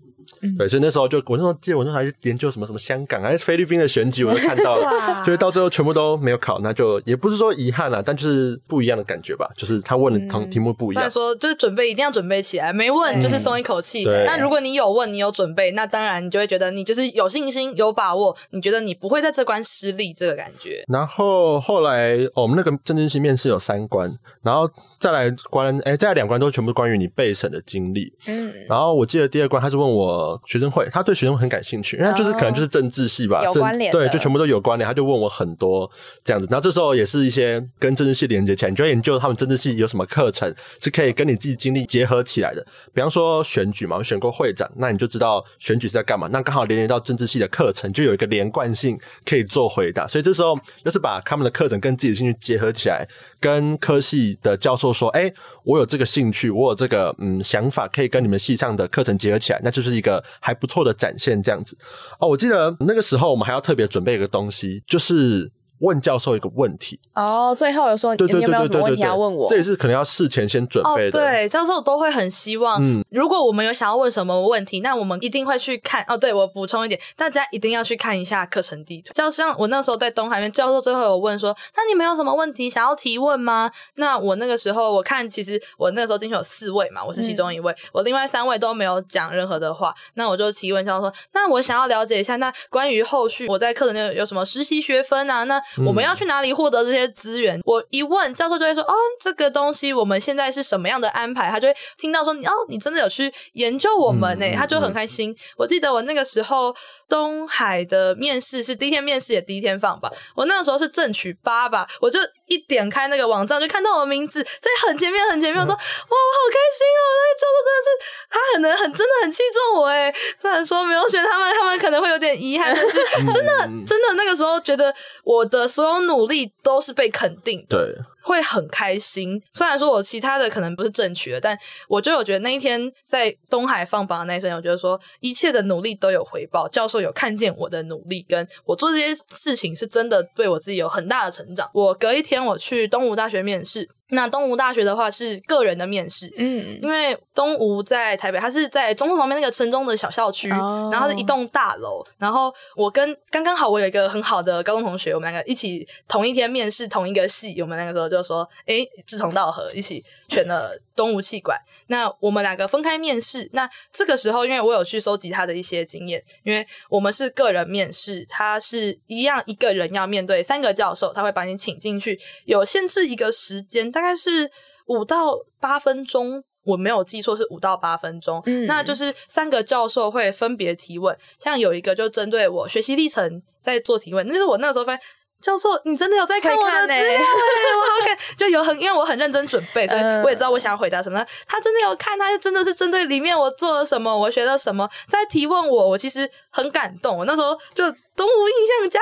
[0.58, 11.10] 对，所以那时候就我那时候记得我那时候还是研究什么什么香港还是菲律宾的选举，我都看到了， 就是到最后全部都没有考，那就也不是说遗憾啦，但就是不一样的感觉吧，就是他问的同题目不一样他。
[11.10, 14.04] 说就是准备一定要准备起来，没问就是松一口气。
[14.04, 20.84] 对那如果你有问，你有准备，那当然你就会觉得你就是有信心、有把握，你觉得你不会在这关失利，这个感觉。
[20.88, 28.12] 然后后来、哦我们那个政治系面试有三关，然后再来关，哎，再来两关都全部关于你备审的经历。
[28.28, 30.11] 嗯，然后我记得第二关他是问我
[30.46, 35.90] 学生会，他对学生会很感兴趣，因为他就是、哦可能就是政治系吧，政有关联对，就全部都有关联，他就问我很多
[36.24, 36.48] 这样子。
[36.50, 42.66] 然后这时候也是一些跟政治系连接起来，你就要研究他们政治系有什么课程是可以跟你自己经历结合起来的。
[42.94, 50.08] 比方说选举嘛，我选过会长，那你就知道选举是在干嘛，那刚好连接到政治系的课程，就有一个连贯性可以做回答。
[50.08, 53.08] 所以这时候就是把他们的课程跟自己的兴趣结合起来，
[53.40, 55.32] 跟科系的教授说：“哎、
[55.64, 61.78] 我有这个兴趣，我有这个嗯想法，可以跟你们系上的课程结合起来，那就是一个还不错的展现。”这样子
[62.20, 65.52] 哦，我记得那个时候我们还要特别准备一个东西，就是。
[65.82, 67.00] 问教授一个问题。
[67.14, 69.48] 哦，最后有说对对对你有没有什么问题要问我？
[69.50, 71.20] 这也是可能要事前先准哦，备的。
[71.20, 76.04] 对，教授都会很希望，嗯如果我们有想要问什么问题，那我们一定会去看。
[76.08, 79.14] 哦，对我补充一点，大家一定要去看一下课程地图。
[79.14, 89.94] 就像我那时候在东海面，教授最后有问说：“那你们有什么问题想要提问吗？”那我那个时候我看，其实我那个时候进去有四位嘛，我是其中一位，我另外三位都没有讲任何的话。
[90.14, 95.44] 那我就提问教授说：“那我想要了解一下，那关于后续我在课程内有什么实习学分啊？
[95.46, 105.36] 那我们要去哪里获得这些资源？”我一问，教授就会说：“哦，这个东西我们现在是什么样的安排？”他就会听到说：“你哦，你真的有去研究我们呢、他就很开心。
[105.58, 106.76] 我记得我那个时候
[107.08, 112.20] 东海的面试是第一天面试也第一天放吧，我那个时候是正取八吧，我就
[112.52, 117.02] 一点开那个网站就看到我的名字在很前面很前面，我说哇，我好开心哦！
[117.22, 117.90] 那个教授真的是
[118.30, 127.78] 他很能很真的很器重我诶，虽然说没有选他们，他们可能会有点遗憾，但是真的嗯真的那个时候觉得我的所有努力都是被肯定的。
[127.78, 129.42] 对，会很开心。
[129.52, 131.58] 虽然说我其他的可能不是正确的，但
[131.88, 136.68] 我就有觉得那一天在东海放榜的那一瞬间，我觉得说一切的努力都有回报。
[136.68, 141.70] 教授有看见我的努力，跟我做这些事情是真的对我自己有很大的成长。
[141.74, 143.90] 我隔一天我去东吴大学面试。
[144.12, 150.90] 那东吴大学的话是个人的面试，嗯，因为东吴在台北，它是在中正旁边那个城中的小校区，哦。
[150.92, 152.06] 然后是一栋大楼。
[152.18, 161.60] 然后我跟刚刚好，我有一个很好的高中同学，我们两个一起同一天面试同一个系，我们那个时候就说，诶，志同道合，一起选了东吴气管。
[161.88, 163.50] 那我们两个分开面试。
[163.52, 174.50] 那这个时候，因为我有去收集他的一些经验，因为我们是个人面试，他是一样一个人要面对三个教授，他会把你请进去，有限制一个时间，大概是
[174.88, 176.42] 五到八分钟。
[176.64, 185.02] 我没有记错是五到八分钟，嗯那就是三个教授会分别提问，像有一个就针对我学习历程在做提问，那是我那时候发现。
[185.42, 187.18] 教授，你真的有在看我的资料、欸？
[187.18, 191.26] 欸我好看，就有很，因为我很认真准备， 所以嗯我也知道我想要回答什么。
[191.48, 195.90] 他真的有看，他就真的是针对里面我做了什么，我学了什么，在提问我。
[195.90, 197.84] 我其实很感动，我那时候就
[198.16, 199.00] 东吴印象 加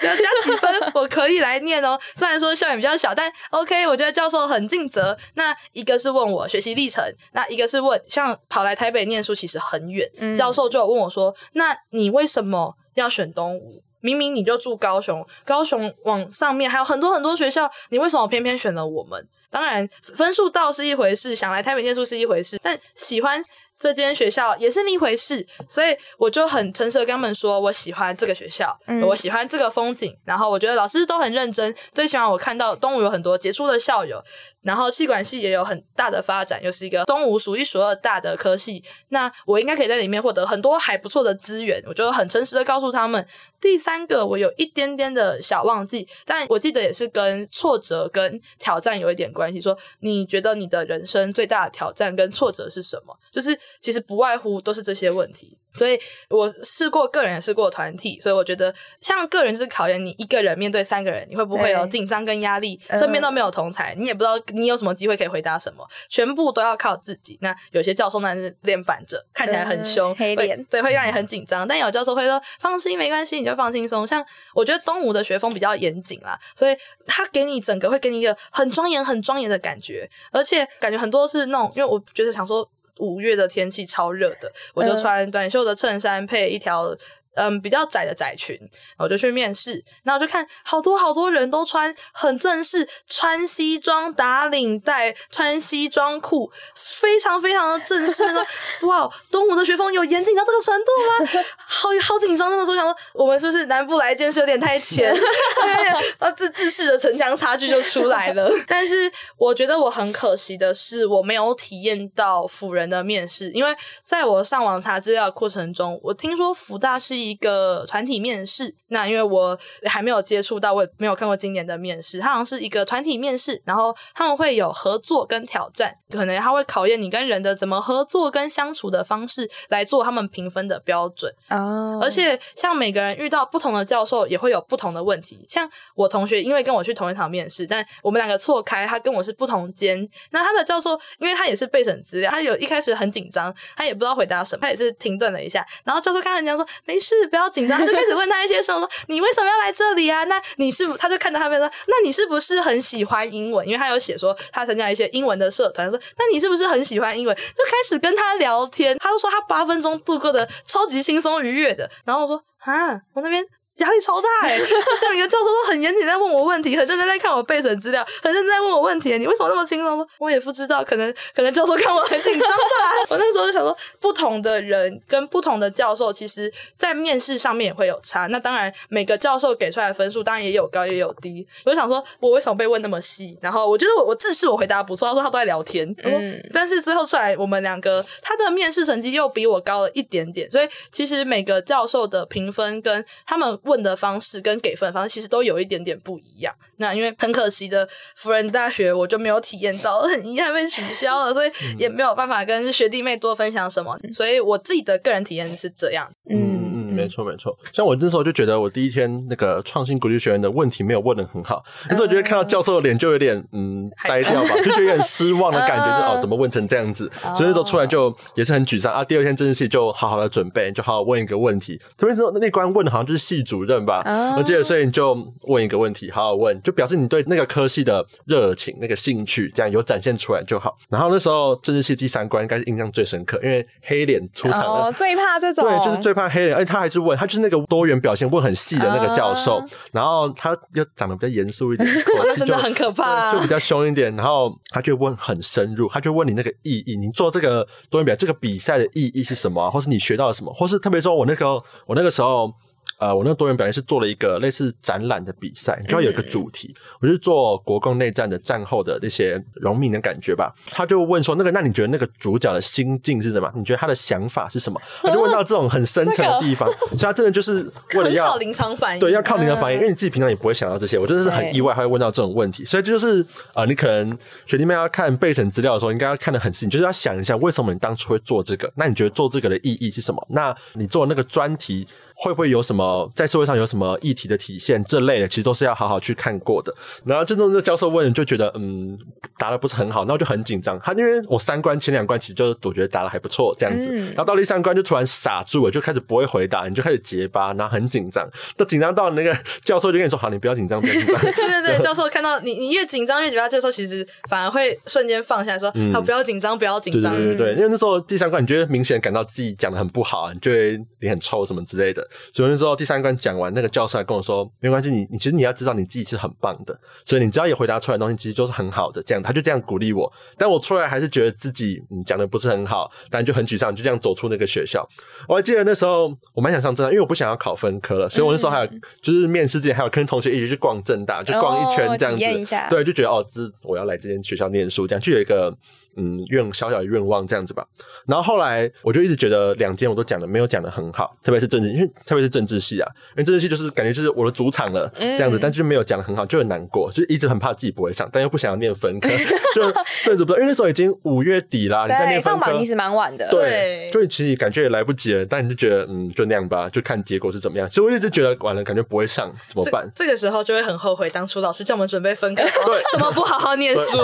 [0.00, 1.98] 加，加加几分，我可以来念哦。
[2.14, 5.16] 虽然说校园比较小，但 OK，我觉得教授很尽责。
[5.34, 19.28] 那一个是问我学习历程，那一个是问像跑来台北念书其实很远，嗯教授就有问我说：“那你为什么要选东吴？”明明你就住高雄，高雄往上面还有很多很多学校，你为什么偏偏选了我们？
[19.50, 23.42] 当然，分数到是一回事，想来台北念书是一回事，但喜欢
[23.78, 25.46] 这间学校也是另一回事。
[25.66, 34.22] 所以我就很诚实的跟他们说，我喜欢这个学校，嗯我喜欢这个风景，然后我觉得老师都很认真，最起码我看到东吴有很多杰出的校友，
[34.60, 41.82] 然后气管系也有很大的发展，又是一个东吴数一数二大的科系，那我应该可以在里面获得很多还不错的资源。
[41.86, 43.26] 我就很诚实的告诉他们。
[43.60, 49.60] 第三个，我有一点点的小忘记，但我记得也是跟挫折跟挑战有一点关系。
[49.60, 53.16] 说你觉得你的人生最大的挑战跟挫折是什么？
[53.30, 55.58] 就是其实不外乎都是这些问题。
[55.72, 62.80] 所以我试过个人，也试过团体，所以我觉得像个人就是考验你一个人面对三个人，你会不会有紧张跟压力？
[62.88, 67.38] 嗯身边都没有同才，你也不知道你有什么机会可以回答什么，全部都要靠自己。
[67.40, 71.66] 那有些教授呢是脸板着，看起来很凶，嗯黑会脸对，会让你很紧张。
[71.68, 74.06] 但有教授会说放心，没关系，你就放轻松。
[74.06, 76.76] 像我觉得东吴的学风比较严谨啦，所以
[77.06, 82.68] 他给你整个会给你一个很庄严、很庄严的感觉，而且感觉很多是那种，因为我觉得想说。
[82.98, 84.98] 五月的天气超热的，我就嗯。
[84.98, 86.96] 穿短袖的衬衫配一条
[87.38, 88.58] 嗯比较窄的窄裙，
[88.98, 98.44] 我就去面试，然后我就看好多好多人都穿很正式，穿西装打领带，穿西装裤，非常非常的正式呢。
[98.82, 100.90] 哇，东吴的学风有严谨到这个程度
[101.36, 101.44] 吗？
[101.56, 105.14] 好好紧张，那个时候想说，我们是不是南部来见识有点太浅，
[106.18, 108.50] 啊自自视的城乡差距就出来了。
[108.66, 118.74] 但是我觉得我很可惜的是，我没有体验到辅仁的面试，因为在我上网查资料的过程中，我听说福大是一个团体面试。
[118.90, 131.32] 那因为我还没有接触到，我也没有看过今年的面试，它好像是一个团体面试，然后他们会有合作跟挑战，可能他会考验你跟人的怎么合作跟相处的方式来做他们评分的标准。
[131.50, 135.44] 哦而且像每个人遇到不同的教授，也会有不同的问题。
[135.48, 140.08] 像我同学，因为跟我去同一场面试，但我们两个错开，他跟我是不同间。
[140.30, 145.66] 那他的教授，因为他也是备审资料，他有一开始很紧张，他也不知道回答什么，他也是停顿了一下。
[145.84, 150.24] 然后教授看人家说没事，不要紧张，他就开始问他一些什么， 说你为什么要来这里啊？
[150.24, 153.66] 那你是不他就看到他们说，那你是不是很喜欢英文？
[153.66, 157.34] 因为他有写说他参加一些英文的社团，说那你是不是很喜欢英文？
[157.36, 161.90] 就开始跟他聊天，他就说他八分钟度过的超级轻松愉悦的。
[162.04, 163.44] 然后我说啊，我那边
[163.78, 164.58] 压力超大哎！
[165.00, 169.16] 但每个教授都很严谨，在问我问题，很认真在看我备审资料，很认真在问我问题。
[169.18, 170.06] 你为什么那么轻松？
[170.18, 172.56] 我也不知道，可能可能教授看我很紧张吧。
[173.08, 178.26] 我那时候就想说，不同的人跟不同的教授，其实在面试上面也会有差。
[178.26, 181.46] 那当然，每个教授给出来的分数当然也有高也有低。
[181.64, 183.38] 我就想说，我为什么被问那么细？
[183.40, 185.88] 然后我觉得我我自视我回答不错，他说他都在聊天。
[186.02, 193.56] 嗯，但是最后出来，我们两个他的面试成绩又比我高了一点点，所以其实每个教授的评分跟他们。
[193.68, 196.54] 问的方式跟给分方式其实都有一点点不一样。
[196.78, 203.96] 那因为很可惜的，辅仁大学我就没有体验到， 很遗憾被取消了，所以也没有办法跟学弟妹多分享什么。
[204.12, 206.08] 所以我自己的个人体验是这样。
[206.30, 206.88] 嗯嗯。
[206.98, 219.04] 没错没错，像我那时候就觉得我第一天那个创新鼓励学院的问题没有问的很好，那时候觉得看到教授的脸就有点嗯呆掉吧，就觉得有点失望的感觉，就哦怎么问成这样子，所以那时候出来就也是很沮丧啊。
[219.04, 224.02] 第二天正式系就好好的准备，就好好问一个问题，特别是那关问的好像就是系主任吧，
[224.36, 230.76] 我记得所以你就问一个问题，好好问，就表示你对那个科系的热情、那个兴趣这样有展现出来就好。
[230.90, 236.88] 然后那时候政治系第三关应该是印象最深刻，因为黑脸出场了，最怕这种，对，就是最怕黑脸，而且他还。
[236.88, 241.86] 是问他就是那个多元表现问很细的那个教授，然后他又长得比较严肃一点，
[242.26, 244.16] 那真的很可怕，就比较凶一点。
[244.16, 252.50] 然后他就问很深入，他就问你那个意义，你做这个多元表这个比赛的意义是什么，或是你学到了什么，或是特别说我那个我那个时候。
[252.98, 260.52] 呃，我那个多元表演是做了一个类似展览的比赛，就要有一个主题，我就做国共内战的战后的那些农民的感觉吧。
[260.66, 263.48] 他就问说：“那个，那你觉得那个主角的心境是什么？
[263.54, 270.98] 你觉得他的想法是什么？”他就问到这种很深层的地方，所以他真的就是为了要 靠临场反应，对，要靠临场反应，因为你自己平常也不会想到这些。
[270.98, 272.64] 我真的是很意外，他会问到这种问题。
[272.64, 278.68] 所以这就是呃，你可能学弟妹要看备审资料的时候，应该要看得很细，就是要想一下为什么你当初会做这个？
[278.74, 280.26] 那你觉得做这个的意义是什么？
[280.30, 281.86] 那你做那个专题。
[282.20, 284.82] 会不会有什么在社会上有什么议题的体现？
[284.84, 286.74] 这类的其实都是要好好去看过的。
[287.04, 288.98] 然后这种这教授问，就觉得嗯
[289.38, 290.78] 答的不是很好，那我就很紧张。
[290.80, 298.28] 他因为我三关前两关其实就我觉得答的还不错这样子，然后到第三关就突然傻住了，就开始不会回答，你就开始结巴，然后很紧张。
[298.56, 301.20] 都紧张到那个教授就跟你说：“好，你不要紧张，不要紧张。
[301.22, 312.07] ”对对对，教授看到你你越紧张越结巴，教授其实反而会瞬间放下，说：“好，不要紧张，不要紧张。”对对对对，因为那时候第三关你觉得明显感到自己讲的很不好，你就会脸很臭什么之类的。
[312.32, 320.10] 所以那时候第三关讲完，那个教授还跟我说：“没关系，你你其实你要知道你自己是很棒的，所以你只要有回答出来的东西，其实就是很好的。”这样他就这样鼓励我。
[320.36, 324.86] 但我出来还是觉得自己嗯讲的不是很好，但就很沮丧，就这样走出那个学校。
[325.28, 335.56] 我还记得那时候我蛮想上正大，因为我不想要考分科了，所以我那时候还有就是面试之前还有跟同学一起去逛正大，就逛一圈这样子，对，就觉得哦，这我要来这间学校念书，这样就有一个。
[336.00, 337.66] 嗯，愿小小的愿望这样子吧。
[338.06, 349.08] 然后后来我就一直觉得两间我都讲的没有讲的很好，特别是政治，因为特别是政治系啊，因为政治系就是感觉就是我的主场了这样子，但就没有讲的很好，就很难过，就一直很怕自己不会上，但又不想要念分科，
[349.54, 349.70] 就
[350.04, 357.70] 政治不，因为那时候已经五月底啦，你在念分科其实蛮晚的，对，就其实感觉也来不及了，但你就觉得嗯，就那样吧，就看结果是怎么样。
[357.70, 359.88] 所以我一直觉得完了，感觉不会上怎么办？
[359.94, 363.98] 这个时候就会很后悔，当初老师叫我们准备分科， 对，怎么不好好念书？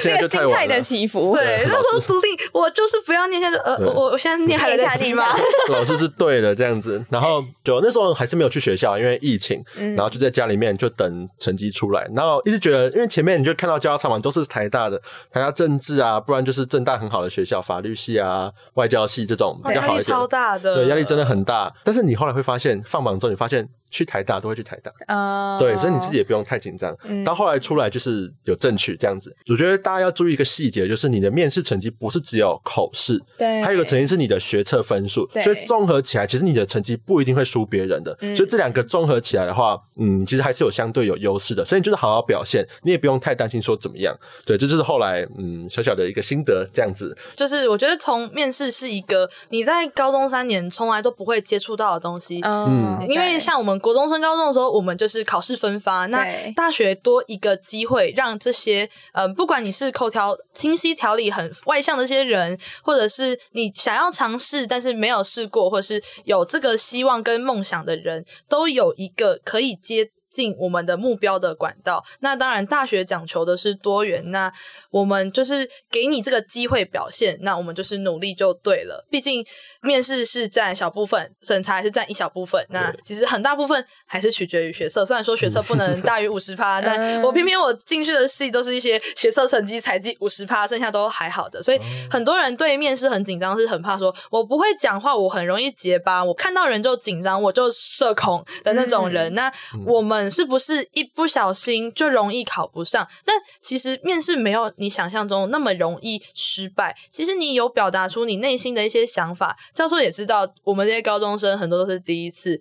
[0.00, 1.64] 这个心态的起伏，对。
[1.66, 3.56] 那时候笃定，我就是不要念下去。
[3.56, 5.24] 呃，我我现在念还在急吗？
[5.70, 7.02] 老师是对的，这样子。
[7.10, 9.62] 然后就那时候还是没有去学校，因为疫情。
[9.96, 12.08] 然后就在家里面就等成绩出来。
[12.14, 14.98] 然后一直觉得，因为前面你就看到教场嘛，都是台大的，
[15.30, 20.02] 台大政治啊，不然就是政大很好的学校，法律系啊、外交系这种比较好一点。
[20.02, 21.74] 超大的，对，压力真的很大。
[21.84, 23.68] 但是你后来会发现，放榜之后你发现。
[23.90, 26.94] 去台大都会去台大，啊，对，所以你自己也不用太紧张。
[27.24, 38.14] 到后来出来就是有正取这样子，我觉得大家要注意一个细节，就是你的面试成绩不是只有口试，对，还有一个成绩是你的学测分数，所以综合起来，其实你的成绩不一定会输别人的。
[38.36, 41.64] 所以这两个综合起来的话，嗯，其实还是有相对有优势的。
[41.64, 44.14] 所以你就是好好表现，你也不用太担心说怎么样。
[44.44, 47.16] 对，这就是后来嗯小小的一个心得，这样子。
[47.34, 53.77] 就是我觉得从面试是一个你在高中三年从来都不会接触到的东西，嗯，因为像我们。
[53.78, 56.06] 国中升高中的时候，我们就是考试分发。
[56.06, 70.10] 那大学多一个机会，让这些嗯，不管你是口条清晰、条理很外向的这些人，或者是你想要尝试但是没有试过，或者是有这个希望跟梦想的人，都有一个可以接。
[70.30, 72.04] 进我们的目标的管道。
[72.20, 74.52] 那当然，大学讲求的是多元，那
[74.90, 79.06] 我们就是给你这个机会表现，那我们就是努力就对了。
[79.10, 79.44] 毕竟
[79.80, 82.64] 面试是占小部分，审查还是占一小部分。
[82.70, 85.04] 那其实很大部分还是取决于学测。
[85.04, 91.62] 虽然说学测不能大于五十趴， 但我偏偏我进去的系都是一些学测成绩才进五十趴，剩下都还好的。
[91.62, 99.32] 所以很多人对面试很紧张，是很怕说我不会讲话，我很容易结巴，我看到人就紧张，我就社恐的那种人。
[99.34, 99.52] 那
[99.84, 103.06] 我们是不是一不小心就容易考不上？
[103.24, 106.96] 但其实面试没有你想象中那么容易失败。
[107.10, 112.58] 其实你有表达出你内心的一些想法，教授也知道，我们这些高中生很多都是第一次，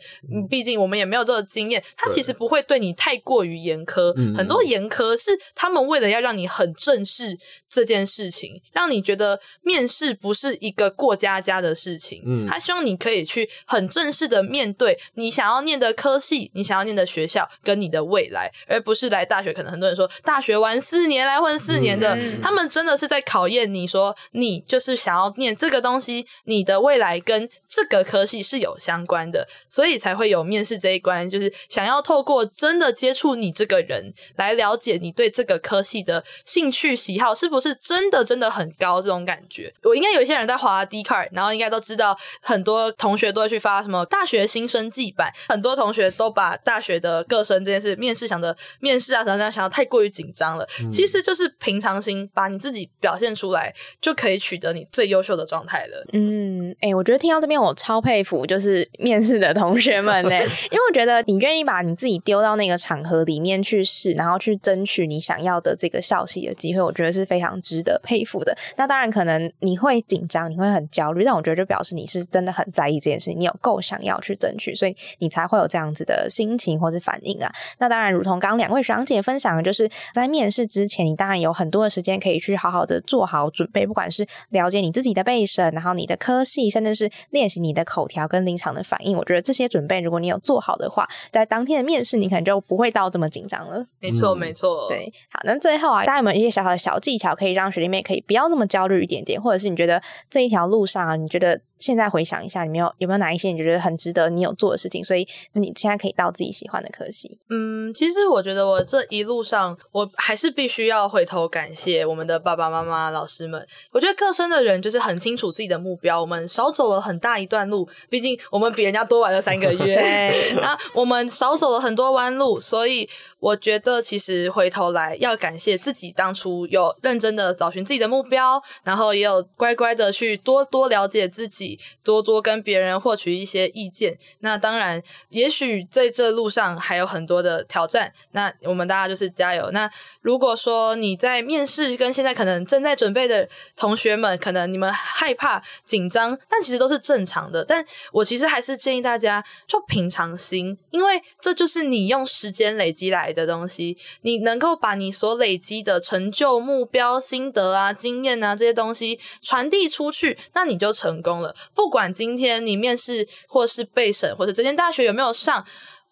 [0.49, 1.81] 毕竟我们也没有这个经验。
[1.95, 7.37] 他其实不会对你太过于严苛，很多严苛是他们为了要让你很正视
[7.69, 12.21] 这件事情，让你觉得面试不是一个过家家的事情。
[12.25, 19.54] 嗯，他希望你可以去很正式的面对你想要念的科系，你想要念的学校跟你的未来，而不是来大学。
[19.54, 39.73] 可能很多人说大学玩四年来混四年的，他们真的是在考验你说你就是想要念这个东西，你的未来跟这个科系是有相关的，所以才会有面试这一关，就是想要透过真的接触你这个人，来了解你对这个科系的兴趣喜好是不是真的真的很高这种感觉。
[39.83, 56.06] 我应该有一些人在滑 D card，然后应该都知道，很多同学都会去发什么大学新生季版，很多同学都把大学的各生这件事面试想着面试啊什么样想的太过于紧张了，其实就是平常心，把你自己表现出来，就可以取得你最优秀的状态了。
[56.13, 60.35] 嗯，哎，我觉得听到这边我超佩服，就是面试的同学们呢，
[60.71, 68.56] 因为我觉得你愿意把你自己丢到那个场合里面去试，然后去争取你想要的这个校系的机会，我觉得是非常值得佩服的。
[68.75, 77.52] 那当然，可能你会紧张，你会很焦虑，但我觉得就表示你是真的很在意这件事情，你有够想要去争取，所以你才会有这样子的心情或是反应啊。
[77.80, 89.17] 那当然，如同刚刚两位学长姐分享的，就是在面试之前，你当然有很多的时间可以去好好的做好准备，不管是了解你自己的背审，然后你的科系，甚至是练习你的口条跟临场的反应。
[89.17, 93.86] 我觉得这些准备，如果你有做好的话，在当天的面试，你可能就不会到这么紧张了。
[94.00, 94.88] 没错，没错。
[94.90, 101.62] 对，好，那最后啊，大家有没有一些小小的小技巧，可以让学弟妹可以不要那么焦虑一点点，或者是你觉得这一条路上啊，你觉得？
[101.80, 105.04] 现在回想一下，你没有有没有哪一些你觉得很值得你有做的事情？
[105.04, 107.38] 所以你现在可以到自己喜欢的科系。
[107.50, 113.65] 嗯，其实我觉得我这一路上，我还是必须要回头感谢我们的爸爸妈妈、老师们。
[113.92, 117.88] 我觉得各生的人就是很清楚自己的目标，我们少走了很大一段路。
[118.10, 123.08] 毕竟我们比人家多玩了三个月， 那我们少走了很多弯路，所以
[123.40, 131.79] 我觉得其实回头来要感谢自己当初有认真的找寻自己的目标，然后也有乖乖的去多多了解自己。
[132.04, 139.69] 多多跟别人获取一些意见，那当然，也许在这路上还有很多的挑战，那我们大家就是加油。
[139.71, 139.90] 那
[140.21, 147.65] 如果说你在面试跟现在可能正在准备的同学们，可能你们害怕紧张，但其实都是正常的。
[147.65, 147.83] 但
[148.13, 161.56] 我其实还是建议大家就平常心，因为这就是你用时间累积来的东西，你能够把你所累积的成就、目标、心得啊、经验啊这些东西传递出去，那你就成功了。
[161.73, 165.65] 不管今天你面试或是备审，或者这间大学有没有上，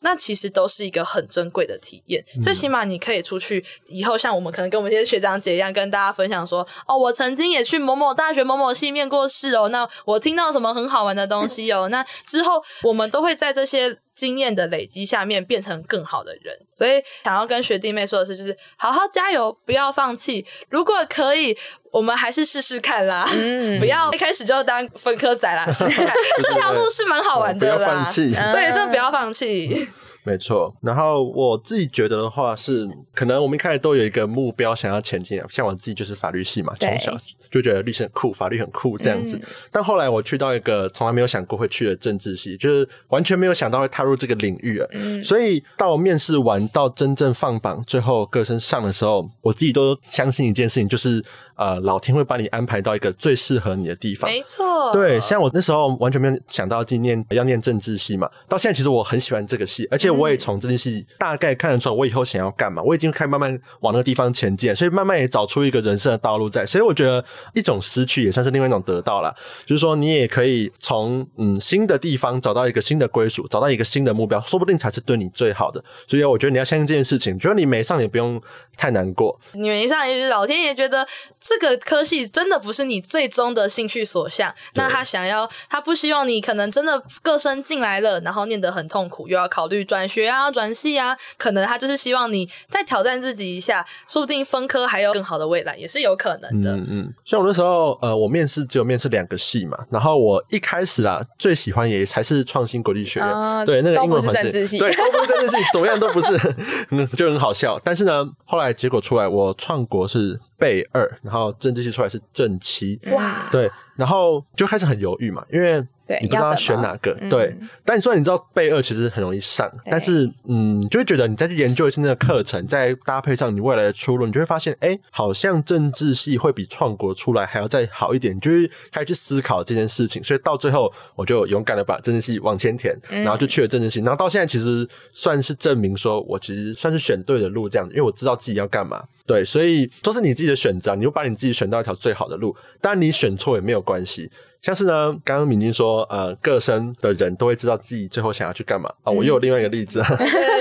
[0.05, 2.23] 那其实都是一个很珍贵的体验。
[2.39, 9.69] 最起码你可以出去以后，像我们可能跟我们一些学长姐一样，跟大家分享说：哦，我曾经也去某某大学某某系面过试哦。
[9.69, 11.89] 那我听到什么很好玩的东西哦。
[11.89, 16.55] 那之后我们都会在这些经验的累积下面变成更好的人。
[16.75, 20.45] 所以想要跟学弟妹说的是，就是好好加油，不要放弃。
[20.69, 21.57] 如果可以。
[21.95, 23.25] 我们还是试试看啦，
[23.79, 27.77] 不要一开始就当分科仔啦， 试试看这条路是蛮好玩的啦。
[27.77, 29.87] 不要放弃，对，真的不要放弃。
[30.27, 30.75] 没错。
[30.81, 37.15] 然后我自己觉得的话是，可能我们一开始都有一个目标想要前进，像我自己就是法律系嘛，从小
[37.51, 39.39] 就觉得律师很酷，法律很酷这样子。
[39.71, 44.89] 但后来我去到一个从来没有想过会去的政治系，就是完全没有想到会踏入这个领域啊。
[45.23, 51.23] 所以到面试完到真正放榜，最后歌声上的时候，我自己都相信一件事情，就是。
[51.55, 54.29] 呃，老天会把你安排到一个最适合你的地方。
[54.29, 66.65] 没错，对，像我那时候完全没有想到今念要念政治系嘛，到现在其实我很喜欢这个系，而且我也从这件系大概看得出来我以后想要干嘛，我已经开始慢慢往那个地方前进，所以慢慢也找出一个人生的道路在。
[66.65, 69.33] 所以我觉得一种失去也算是另外一种得到了，
[69.65, 75.81] 就是说你也可以从嗯新的地方找到一个新的归属，找到一个新的目标，说不定才是对你最好的。
[76.05, 78.41] 所以我觉得你要相信这件事情，觉得你没上也不用
[78.75, 81.07] 太难过，你没上也是老天爷觉得。
[81.47, 96.75] 这个科系真的不是你最终的兴趣所向，那他想要，他不希望你可能真的各生进来了，然后念得很痛苦，又要考虑专转学啊、转系啊，可能他就是希望你再挑战自己一下，说不定分科还有更好的未来，也是有可能的。
[96.75, 104.79] 嗯嗯，像我那时候，呃，我面试只有面试两个系嘛，然后我一开始啊，最喜欢也才是创新国际学院，啊对那个英文都不是环境，政治系。
[104.79, 106.55] 对，都不是政治系， 怎么样都不是，
[106.89, 107.79] 嗯，就很好笑。
[107.83, 117.57] 但是呢，后来结果出来，我创国是备二，然后政治系出来是正七，哇，对，然后就开始很犹豫嘛，因为对你不知道要选哪个，嗯对。
[117.83, 130.23] 但虽然你知道备二其实很容易上，但是嗯，就会觉得你再去研究一次那个课程，再搭配上你未来的出路，你就会发现，哎，好像政治系会比创国出来还要再好一点，你就是开始去思考这件事情。
[130.23, 139.03] 所以到最后，我就勇敢的把政治系往前填，然后就去了政治系，然后到现在其实算是证明说我其实算是选对的路，这样，因为我知道自己要干嘛。
[139.25, 142.55] 对，所以都是你自己的选择啊，你就把你自己选到一条最好的路。
[142.79, 144.29] 当然，你选错也没有关系。
[144.61, 149.11] 像是呢，刚刚敏君说，呃，各生的人都会知道自己最后想要去干嘛啊。
[149.11, 150.01] 我又有另外一个例子，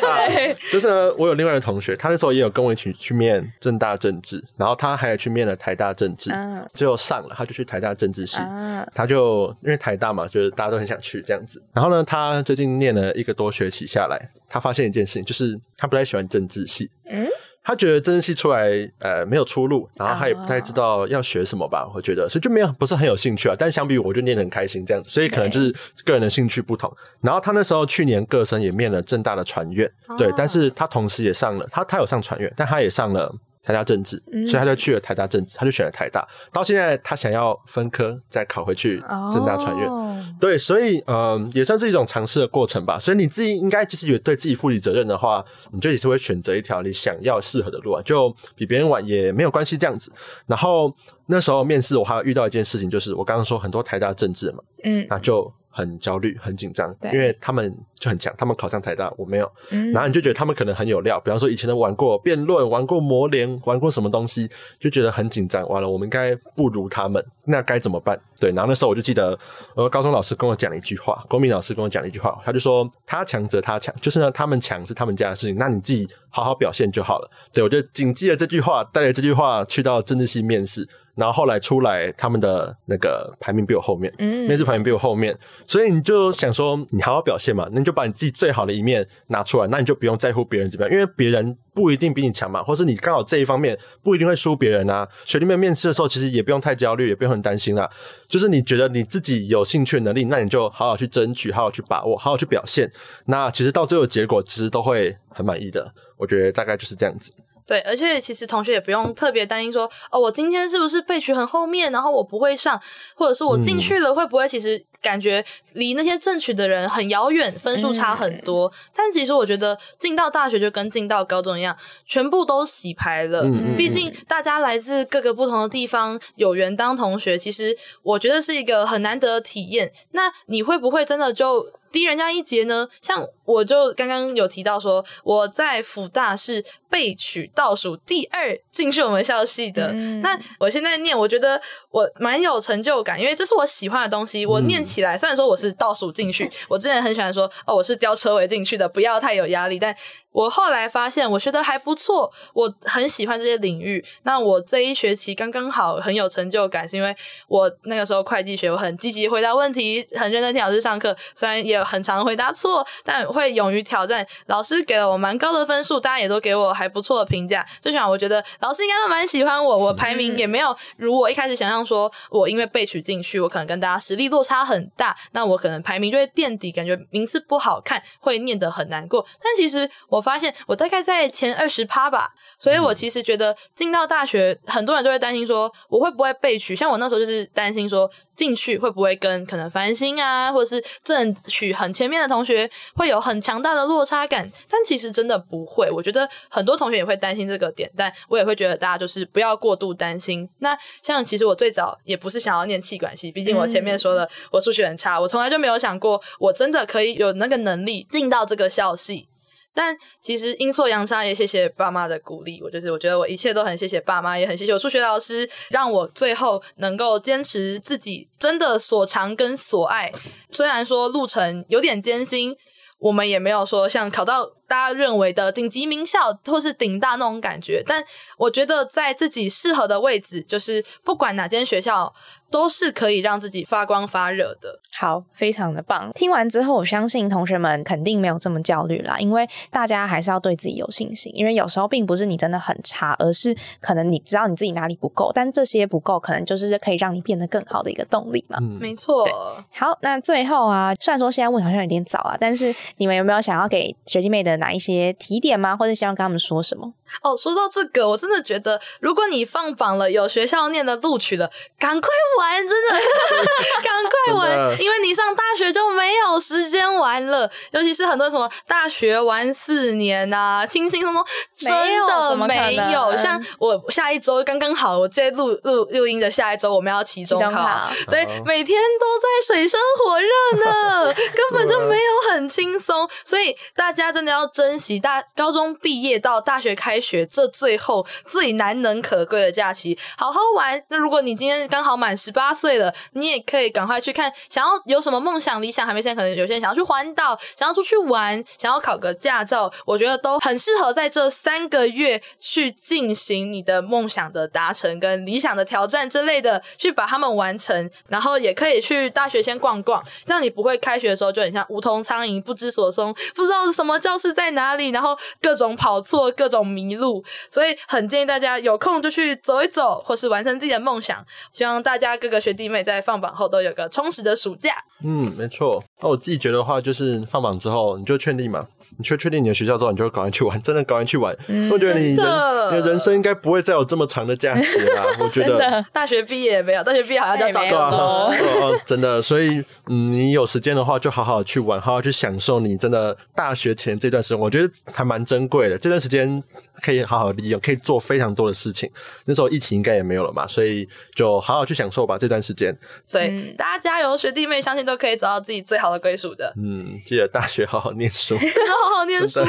[0.71, 8.37] 就是呢，我有另外一个同学，他那时候也有跟我一起去面正大政治，然后他还有去面了台大政治，嗯最后上了，他就去台大政治系。
[8.41, 11.62] 啊，他就因为台大嘛，就是大家都很想去这样子。
[11.73, 16.91] 然后呢，他最近念了一个多学期下来，他发现一件事情，就是他不太喜欢政治系。
[17.09, 17.27] 嗯，
[17.65, 23.57] 他觉得政治系出来呃没有出路，然后他也不太知道要学什么吧，我觉得，所以就没有不是很有兴趣啊。
[23.59, 26.95] 但相比我就念得很开心这样子，所以可能就是个人的兴趣不同。
[27.23, 33.35] 然后他那时候去年各生也面了正大的传院，对，但是他同时也上了，他他有上传院，但他也上了。
[33.65, 36.25] 台大政治，所以他就去了台大政治，他就选了台大。
[36.53, 39.03] 到现在，他想要分科再考回去
[39.33, 39.89] 正大传院。
[39.89, 40.03] 哦
[40.41, 42.99] 对，所以嗯，也算是一种尝试的过程吧。
[42.99, 50.12] 所以你自己应该就是有对自己负起责任的话，你就也是会选择一条你想要适合的路啊，就比别人晚也没有关系这样子。
[50.47, 50.95] 然后
[51.27, 64.49] 那时候面试我还有遇到一件事情，就是我刚刚说很多台大政治嘛，嗯那就很焦虑、很紧张，因为他们就很强，他们考上台大，我没有，嗯然后你就觉得他们可能很有料，比方说以前都玩过辩论、玩过模联、玩过什么东西，
[64.79, 65.68] 就觉得很紧张。
[65.68, 68.16] 完了，我们应该不如他们，那该怎么办？
[68.39, 69.37] 对，然后那时候我就记得，
[69.75, 77.31] 呃，高中老师跟我讲了一句话，国民老师跟我讲了一句话，他就说他强则他强，就是呢，他们强是他们家的事情，那你自己好好表现就好了。
[77.53, 80.89] 对，我就谨记了这句话，带着这句话去到政治系面试。
[81.15, 85.37] 然后后来出来，他们的那个排名比我后面，嗯面试排名比我后面，
[85.67, 95.09] 所以你就想说，你好好表现嘛，那你就把你自己最好的一面拿出来，那你就不用在乎别人怎么样，因为别人不一定比你强嘛，或是你刚好这一方面不一定会输别人啊。
[95.25, 97.89] 学弟妹面试的时候，其实也不用太焦虑，也不用很担心啦。
[98.27, 102.91] 就是你觉得你自己有兴趣的能力，那你就好好去争取，好好去把握，好好去表现。
[103.27, 105.93] 那其实到最后结果，其实都会很满意的。
[106.17, 107.33] 我觉得大概就是这样子。
[107.67, 112.79] 对，而且其实同学也不用特别担心说，哦，我今天是不是被取很后面，然后我不会上，
[113.15, 115.43] 或者是我进去了会不会其实感觉
[115.73, 118.71] 离那些正取的人很遥远，分数差很多。
[118.95, 121.75] 但其实我觉得进到大学就跟进到高中一样，
[122.07, 123.47] 全部都洗牌了。
[123.79, 129.91] 毕竟大家来自各个不同的地方，有缘当同学，其实我觉得是一个很难得的体验。
[130.12, 131.67] 那你会不会真的就？
[131.95, 132.89] 低人家一截呢？
[133.01, 139.88] 像我就刚刚有提到说，我在辅大是被取倒数第二进去我们校系的。
[139.92, 144.47] 嗯那我现在念，我觉得我蛮有成就感，因为这是我喜欢的东西。
[144.47, 149.78] 我念起来，虽然说我是倒数进去，我之前很喜欢说哦，我是吊车尾进去的，不要太有压力。
[149.78, 149.95] 但
[150.32, 154.05] 我后来发现，我学的还不错，我很喜欢这些领域。
[154.24, 157.14] 那我这一学期刚刚好很有成就感，是因为
[157.47, 164.26] 我那个时候会计学，我很积极回答问题，很认真听老师上课，虽然也很常回答错，但会勇于挑战。
[164.47, 167.66] 老师给了我蛮高的分数，大家也都给我还不错的评价。
[167.80, 179.26] 最起码我觉得老师应该都蛮喜欢我，我排名也没有如我一开始想象说，我因为被取进去，我可能跟大家实力落差很大，那我可能排名就会垫底，感觉名次不好看，会念得很难过。
[179.43, 195.91] 但其实我发现我大概在前二十趴吧，所以我其实觉得进到大学，很多人都会担心说我会不会被取，像我那时候就是担心说进去会不会跟可能繁星啊，或者是正取很前面的同学会有很强大的落差感，但其实真的不会。
[195.91, 200.49] 我觉得很多同学也会担心这个点，但我也会觉得大家就是不要过度担心。
[200.59, 209.28] 那像其实我最早也不是想要念气管系，毕竟我前面说了我数学很差，我从来就没有想过我真的可以有那个能力进到这个校系。
[209.75, 212.62] 但其实阴错阳差，也谢谢爸妈的鼓励。
[212.62, 220.12] 我就是我觉得我一切都很谢谢爸妈，也很谢谢我数学老师，让我最后能够坚持自己真的所长跟所爱。
[220.51, 222.57] 虽然说路程有点艰辛，
[222.99, 227.83] 我们也没有说像考到大家认为的顶级名校或是顶大那种感觉。
[227.87, 228.03] 但
[228.37, 232.12] 我觉得在自己适合的位置，就是不管哪间学校。
[232.51, 234.79] 都是可以让自己发光发热的。
[234.93, 236.12] 好，非常的棒。
[236.14, 241.33] 听完之后，我相信同学们肯定没有这么焦虑啦，因为大家还是要对自己有信心。
[241.35, 248.59] 因为有时候并不是你真的很差，而是可能你知道你自己哪里不够，但这些不够，可能就是可以让你变得更好的一个动力嘛。
[248.61, 249.27] 嗯，没错。
[249.72, 255.77] 好，那最后啊，虽然说现在问好像有点早啊，但是你们有没有想要给学弟妹的哪一些提点吗？
[255.77, 256.91] 或者希望跟他们说什么？
[257.23, 261.49] 哦，说到这个，我真的觉得，如果你放榜了，有学校念的录取了，
[261.79, 262.09] 赶快
[262.39, 262.97] 玩，真的，
[263.85, 267.49] 赶快玩，因为你上大学就没有时间玩了。
[267.73, 271.25] 尤其是很多什么大学玩四年啊，轻轻松松，
[271.57, 273.15] 真的没有。
[273.17, 280.29] 像我下一周刚刚好，我这录录录音的下一周我们要期中考，对，每天都在水深火热
[280.65, 283.09] 呢， 根本就没有很轻松。
[283.25, 286.95] 所以大家真的要珍惜大高中毕业到大学开。
[287.05, 290.82] 学这最后最难能可贵的假期，好好玩。
[290.88, 294.32] 那如果你今天刚好满十八岁了，你也可以赶快去看。
[294.49, 307.90] 想要有什么梦想、理想，还没现可能有些人想要去环岛，想要出去玩，想要考个驾照，我觉得都很适合在这三个月去进行你的梦想的达成跟理想的挑战之类的，去把他们完成。
[308.09, 316.95] 然后也可以去大学先逛逛，这样你不会开学的时候就很像无头苍蝇、不知所踪，不知道什么教室在哪里，然后各种跑错、各种迷。
[316.95, 321.24] 路，所以很建议大家有空就去走一走，或是完成自己的梦想。
[321.51, 324.76] 希望大家各个学弟妹在放榜后都有个充实的暑假。
[325.03, 325.82] 嗯，没错。
[326.03, 328.66] 那我自己觉得的话，就是放榜之后你就确定嘛，
[328.99, 331.34] 你确确定你的学校之后，你就赶快去玩，真的赶快去玩。
[331.70, 335.05] 我觉得你人你的人生应该不会再有这么长的假期了。
[335.20, 338.80] 我觉得 大学毕业没有，大学毕业好像就要找工作。
[338.84, 345.78] 真的，所以嗯，你有时间的话，就好好去玩，好好去享受你真的大学前这段时间，我觉得还蛮珍贵的。
[345.78, 346.42] 这段时间。
[346.83, 348.91] 可以好好利用，可以做非常多的事情。
[349.25, 352.77] 那时候疫情应该也没有了嘛，所以就好好去享受吧这段时间。
[353.07, 356.53] 所以大家加油，学弟妹相信都可以找到自己最好的归属的。
[356.57, 359.41] 嗯，记得大学好好念书， 好好念书。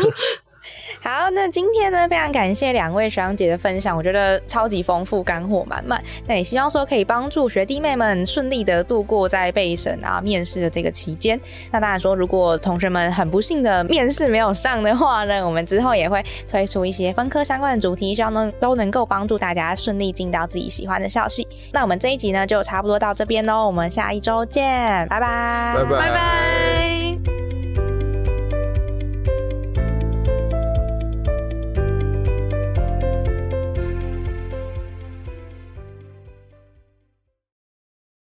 [1.07, 6.03] 好，那今天呢，非常感谢两位学长姐的分享，我觉得超级丰富，干货满满。
[6.25, 11.39] 那也希望说可以帮助学弟妹们顺利的度过在备审啊、面试的这个期间。
[11.69, 21.47] 那当然说，如果同学们很不幸的面试没有上的话呢，我们之后也会推出一些分科相关的主题，希望能都能够帮助大家顺利进到自己喜欢的校系。
[21.71, 27.54] 那我们这一集呢，就差不多到这边喽，我们下一周见，拜拜，拜拜。